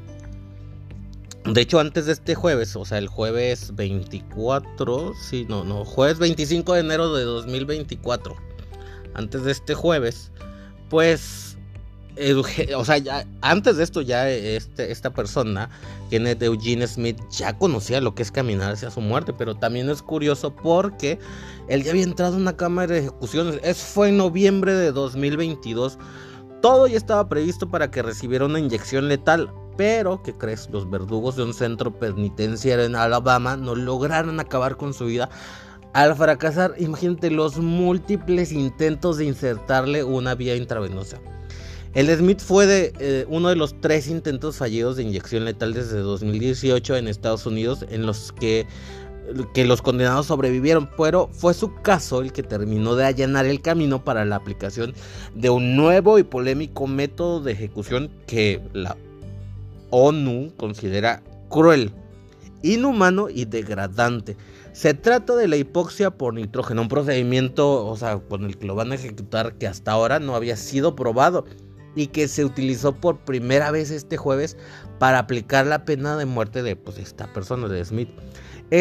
De 1.46 1.62
hecho, 1.62 1.80
antes 1.80 2.06
de 2.06 2.14
este 2.14 2.36
jueves, 2.36 2.76
o 2.76 2.86
sea, 2.86 3.00
el 3.00 3.08
jueves 3.08 3.76
24, 3.76 5.14
sí, 5.16 5.48
no, 5.50 5.64
no, 5.64 5.86
jueves 5.86 6.20
25 6.20 6.74
de 6.74 6.80
enero 6.82 7.16
de 7.16 7.24
2024, 7.24 8.36
antes 9.16 9.44
de 9.44 9.52
este 9.52 9.74
jueves, 9.74 10.32
pues 10.90 11.51
o 12.76 12.86
sea, 12.86 12.98
ya, 12.98 13.26
antes 13.42 13.78
de 13.78 13.84
esto 13.84 14.02
ya 14.02 14.30
este, 14.30 14.92
esta 14.92 15.14
persona, 15.14 15.70
Kenneth 16.10 16.42
Eugene 16.44 16.88
Smith, 16.88 17.18
ya 17.30 17.58
conocía 17.58 18.02
lo 18.02 18.16
que 18.16 18.24
es 18.24 18.32
caminar 18.32 18.74
hacia 18.74 18.92
su 18.92 19.02
muerte, 19.02 19.34
pero 19.34 19.56
también 19.56 19.90
es 19.90 20.02
curioso 20.02 20.56
porque 20.56 21.20
él 21.68 21.84
ya 21.84 21.92
había 21.92 22.04
entrado 22.04 22.36
en 22.36 22.42
una 22.42 22.58
cámara 22.58 22.94
de 22.94 23.00
ejecuciones. 23.00 23.60
Eso 23.64 23.86
fue 23.86 24.10
en 24.10 24.18
noviembre 24.18 24.74
de 24.74 24.92
2022. 24.92 25.98
Todo 26.62 26.88
ya 26.88 26.98
estaba 26.98 27.28
previsto 27.28 27.70
para 27.70 27.90
que 27.90 28.04
recibiera 28.04 28.46
una 28.46 28.60
inyección 28.60 29.08
letal, 29.08 29.52
pero, 29.78 30.22
¿qué 30.22 30.34
crees? 30.34 30.70
Los 30.70 30.90
verdugos 30.90 31.38
de 31.38 31.44
un 31.44 31.54
centro 31.54 31.98
penitenciario 31.98 32.86
en 32.86 32.96
Alabama 32.96 33.58
no 33.58 33.74
lograron 33.74 34.40
acabar 34.40 34.78
con 34.78 34.94
su 34.94 35.06
vida 35.06 35.30
al 35.94 36.16
fracasar, 36.16 36.74
imagínate 36.78 37.30
los 37.30 37.58
múltiples 37.58 38.52
intentos 38.52 39.18
de 39.18 39.26
insertarle 39.26 40.04
una 40.04 40.36
vía 40.36 40.56
intravenosa. 40.56 41.20
El 41.94 42.08
Smith 42.16 42.40
fue 42.40 42.68
de, 42.68 42.94
eh, 43.00 43.26
uno 43.28 43.50
de 43.50 43.58
los 43.58 43.80
tres 43.82 44.08
intentos 44.08 44.56
fallidos 44.56 44.96
de 44.96 45.04
inyección 45.04 45.44
letal 45.44 45.74
desde 45.74 45.98
2018 45.98 46.96
en 46.96 47.10
Estados 47.10 47.46
Unidos 47.46 47.86
en 47.90 48.06
los 48.06 48.32
que, 48.32 48.66
que 49.54 49.66
los 49.66 49.82
condenados 49.82 50.28
sobrevivieron, 50.28 50.90
pero 50.98 51.30
fue 51.34 51.54
su 51.54 51.76
caso 51.82 52.22
el 52.22 52.32
que 52.32 52.44
terminó 52.44 52.96
de 52.96 53.04
allanar 53.04 53.46
el 53.46 53.62
camino 53.62 54.06
para 54.06 54.24
la 54.24 54.38
aplicación 54.38 54.94
de 55.36 55.50
un 55.50 55.76
nuevo 55.76 56.18
y 56.18 56.24
polémico 56.24 56.88
método 56.88 57.42
de 57.42 57.52
ejecución 57.52 58.10
que 58.26 58.62
la 58.72 58.96
ONU 59.90 60.54
considera 60.56 61.22
cruel, 61.50 61.92
inhumano 62.64 63.30
y 63.30 63.44
degradante. 63.44 64.38
Se 64.72 64.94
trata 64.94 65.36
de 65.36 65.50
la 65.50 65.58
hipoxia 65.58 66.12
por 66.12 66.36
nitrógeno, 66.36 66.84
un 66.84 66.88
procedimiento, 66.88 67.86
o 67.86 67.98
sea, 67.98 68.18
con 68.18 68.46
el 68.46 68.58
que 68.58 68.66
lo 68.66 68.76
van 68.76 68.94
a 68.94 68.96
ejecutar 68.96 69.56
que 69.56 69.68
hasta 69.68 69.92
ahora 69.92 70.20
no 70.20 70.36
había 70.36 70.56
sido 70.56 70.96
probado 70.96 71.44
y 71.96 72.08
que 72.08 72.28
se 72.28 72.46
utilizó 72.46 72.94
por 72.94 73.20
primera 73.20 73.72
vez 73.72 73.92
este 73.92 74.18
jueves 74.18 74.58
para 75.00 75.20
aplicar 75.20 75.66
la 75.66 75.86
pena 75.86 76.18
de 76.18 76.26
muerte 76.26 76.64
de 76.64 76.76
pues, 76.76 76.98
esta 76.98 77.32
persona, 77.34 77.68
de 77.68 77.84
Smith. 77.84 78.10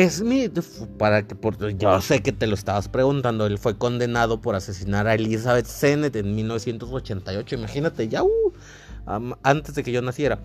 Smith, 0.08 0.60
para 0.98 1.26
que 1.26 1.34
por, 1.34 1.56
yo 1.76 2.00
sé 2.00 2.22
que 2.22 2.30
te 2.30 2.46
lo 2.46 2.54
estabas 2.54 2.88
preguntando, 2.88 3.46
él 3.46 3.58
fue 3.58 3.76
condenado 3.76 4.40
por 4.40 4.54
asesinar 4.54 5.08
a 5.08 5.14
Elizabeth 5.14 5.66
Sennett 5.66 6.14
en 6.14 6.36
1988, 6.36 7.56
imagínate, 7.56 8.06
ya 8.06 8.22
uh, 8.22 8.52
antes 9.42 9.74
de 9.74 9.82
que 9.82 9.90
yo 9.90 10.00
naciera. 10.00 10.38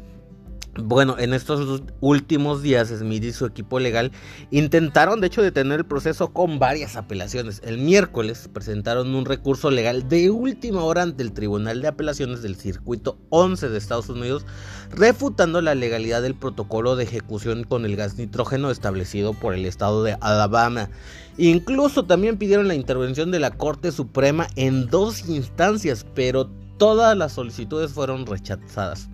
Bueno, 0.78 1.16
en 1.18 1.34
estos 1.34 1.84
últimos 2.02 2.62
días 2.62 2.90
Smith 2.90 3.24
y 3.24 3.32
su 3.32 3.46
equipo 3.46 3.80
legal 3.80 4.12
intentaron 4.52 5.22
de 5.22 5.28
hecho 5.28 5.42
detener 5.42 5.80
el 5.80 5.86
proceso 5.86 6.34
con 6.34 6.60
varias 6.60 6.98
apelaciones. 6.98 7.62
El 7.64 7.78
miércoles 7.78 8.50
presentaron 8.52 9.16
un 9.16 9.24
recurso 9.24 9.72
legal 9.72 10.10
de 10.10 10.30
última 10.32 10.84
hora 10.84 11.04
ante 11.04 11.24
el 11.24 11.32
Tribunal 11.32 11.82
de 11.82 11.88
Apelaciones 11.88 12.42
del 12.42 12.58
Circuito 12.58 13.18
11 13.30 13.70
de 13.70 13.78
Estados 13.78 14.10
Unidos, 14.10 14.46
refutando 14.92 15.62
la 15.62 15.76
legalidad 15.76 16.22
del 16.22 16.36
protocolo 16.36 16.98
de 16.98 17.06
ejecución 17.06 17.64
con 17.64 17.86
el 17.86 17.96
gas 17.96 18.18
nitrógeno 18.18 18.70
establecido 18.70 19.34
por 19.34 19.54
el 19.54 19.66
estado 19.66 20.04
de 20.04 20.18
Alabama. 20.20 20.90
Incluso 21.38 22.04
también 22.04 22.38
pidieron 22.38 22.68
la 22.68 22.76
intervención 22.76 23.32
de 23.32 23.40
la 23.40 23.52
Corte 23.52 23.94
Suprema 23.94 24.48
en 24.58 24.88
dos 24.88 25.30
instancias, 25.30 26.06
pero 26.14 26.50
todas 26.78 27.16
las 27.16 27.32
solicitudes 27.32 27.94
fueron 27.94 28.26
rechazadas. 28.26 29.08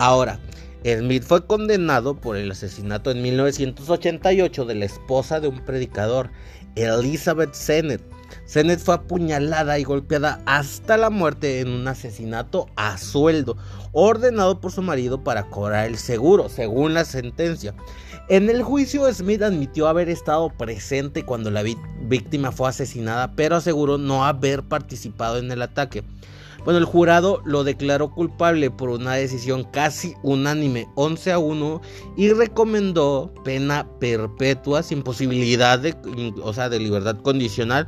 Ahora, 0.00 0.40
Smith 0.82 1.24
fue 1.24 1.46
condenado 1.46 2.14
por 2.14 2.34
el 2.34 2.50
asesinato 2.50 3.10
en 3.10 3.20
1988 3.20 4.64
de 4.64 4.74
la 4.74 4.86
esposa 4.86 5.40
de 5.40 5.48
un 5.48 5.62
predicador, 5.62 6.30
Elizabeth 6.74 7.52
Sennett. 7.52 8.00
Sennett 8.46 8.80
fue 8.80 8.94
apuñalada 8.94 9.78
y 9.78 9.84
golpeada 9.84 10.40
hasta 10.46 10.96
la 10.96 11.10
muerte 11.10 11.60
en 11.60 11.68
un 11.68 11.86
asesinato 11.86 12.66
a 12.76 12.96
sueldo, 12.96 13.58
ordenado 13.92 14.58
por 14.58 14.72
su 14.72 14.80
marido 14.80 15.22
para 15.22 15.50
cobrar 15.50 15.86
el 15.86 15.98
seguro, 15.98 16.48
según 16.48 16.94
la 16.94 17.04
sentencia. 17.04 17.74
En 18.30 18.48
el 18.48 18.62
juicio, 18.62 19.12
Smith 19.12 19.42
admitió 19.42 19.86
haber 19.86 20.08
estado 20.08 20.48
presente 20.48 21.26
cuando 21.26 21.50
la 21.50 21.62
víctima 21.62 22.52
fue 22.52 22.70
asesinada, 22.70 23.34
pero 23.36 23.56
aseguró 23.56 23.98
no 23.98 24.24
haber 24.24 24.62
participado 24.62 25.36
en 25.36 25.52
el 25.52 25.60
ataque. 25.60 26.04
Bueno, 26.64 26.78
el 26.78 26.84
jurado 26.84 27.40
lo 27.44 27.64
declaró 27.64 28.10
culpable 28.10 28.70
por 28.70 28.90
una 28.90 29.14
decisión 29.14 29.64
casi 29.64 30.14
unánime, 30.22 30.88
11 30.94 31.32
a 31.32 31.38
1, 31.38 31.80
y 32.16 32.30
recomendó 32.30 33.32
pena 33.44 33.88
perpetua 33.98 34.82
sin 34.82 35.02
posibilidad 35.02 35.78
de, 35.78 35.96
o 36.42 36.52
sea, 36.52 36.68
de 36.68 36.78
libertad 36.78 37.16
condicional. 37.16 37.86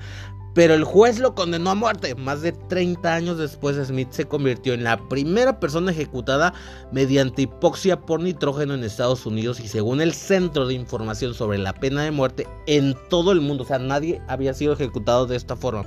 Pero 0.54 0.74
el 0.74 0.84
juez 0.84 1.18
lo 1.18 1.34
condenó 1.34 1.70
a 1.70 1.74
muerte. 1.74 2.14
Más 2.14 2.42
de 2.42 2.52
30 2.52 3.14
años 3.14 3.38
después, 3.38 3.76
Smith 3.86 4.08
se 4.10 4.26
convirtió 4.26 4.74
en 4.74 4.84
la 4.84 4.98
primera 5.08 5.58
persona 5.58 5.92
ejecutada 5.92 6.52
mediante 6.92 7.42
hipoxia 7.42 8.00
por 8.00 8.20
nitrógeno 8.20 8.74
en 8.74 8.84
Estados 8.84 9.24
Unidos 9.24 9.60
y 9.60 9.68
según 9.68 10.02
el 10.02 10.12
Centro 10.12 10.66
de 10.66 10.74
Información 10.74 11.32
sobre 11.32 11.56
la 11.56 11.72
Pena 11.72 12.02
de 12.02 12.10
Muerte 12.10 12.46
en 12.66 12.94
todo 13.08 13.32
el 13.32 13.40
mundo. 13.40 13.64
O 13.64 13.66
sea, 13.66 13.78
nadie 13.78 14.20
había 14.28 14.52
sido 14.52 14.74
ejecutado 14.74 15.26
de 15.26 15.36
esta 15.36 15.56
forma. 15.56 15.86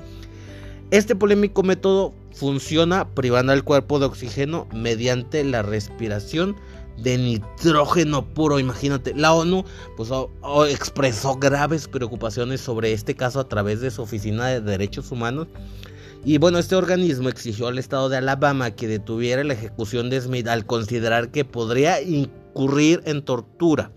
Este 0.91 1.15
polémico 1.15 1.63
método 1.63 2.13
funciona 2.33 3.07
privando 3.15 3.51
al 3.51 3.63
cuerpo 3.63 3.99
de 3.99 4.05
oxígeno 4.05 4.67
mediante 4.73 5.43
la 5.43 5.63
respiración 5.63 6.55
de 6.97 7.17
nitrógeno 7.17 8.25
puro. 8.33 8.59
Imagínate, 8.59 9.13
la 9.15 9.33
ONU 9.33 9.63
pues, 9.97 10.09
expresó 10.69 11.35
graves 11.35 11.87
preocupaciones 11.87 12.61
sobre 12.61 12.93
este 12.93 13.15
caso 13.15 13.39
a 13.39 13.49
través 13.49 13.81
de 13.81 13.91
su 13.91 14.03
Oficina 14.03 14.47
de 14.47 14.61
Derechos 14.61 15.11
Humanos. 15.11 15.47
Y 16.23 16.37
bueno, 16.37 16.57
este 16.57 16.75
organismo 16.75 17.29
exigió 17.29 17.67
al 17.67 17.77
estado 17.77 18.09
de 18.09 18.17
Alabama 18.17 18.71
que 18.71 18.87
detuviera 18.87 19.43
la 19.43 19.53
ejecución 19.53 20.09
de 20.09 20.21
Smith 20.21 20.47
al 20.47 20.65
considerar 20.65 21.29
que 21.29 21.45
podría 21.45 22.01
incurrir 22.01 23.01
en 23.05 23.23
tortura. 23.23 23.91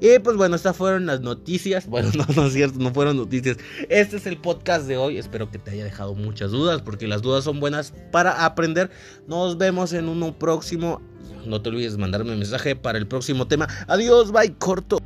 Y 0.00 0.18
pues 0.20 0.36
bueno, 0.36 0.56
estas 0.56 0.76
fueron 0.76 1.06
las 1.06 1.20
noticias. 1.20 1.86
Bueno, 1.98 2.10
no, 2.14 2.26
no 2.36 2.46
es 2.46 2.52
cierto, 2.52 2.78
no 2.78 2.92
fueron 2.92 3.16
noticias. 3.16 3.56
Este 3.88 4.18
es 4.18 4.26
el 4.26 4.36
podcast 4.36 4.86
de 4.86 4.96
hoy. 4.98 5.18
Espero 5.18 5.50
que 5.50 5.58
te 5.58 5.70
haya 5.70 5.84
dejado 5.84 6.14
muchas 6.14 6.50
dudas, 6.50 6.82
porque 6.82 7.08
las 7.08 7.22
dudas 7.22 7.44
son 7.44 7.60
buenas 7.60 7.94
para 8.12 8.44
aprender. 8.44 8.90
Nos 9.26 9.58
vemos 9.58 9.92
en 9.94 10.08
uno 10.08 10.38
próximo. 10.38 11.00
No 11.46 11.62
te 11.62 11.70
olvides 11.70 11.96
mandarme 11.96 12.32
un 12.32 12.38
mensaje 12.38 12.76
para 12.76 12.98
el 12.98 13.06
próximo 13.06 13.48
tema. 13.48 13.68
Adiós, 13.88 14.32
bye, 14.32 14.54
corto. 14.58 14.98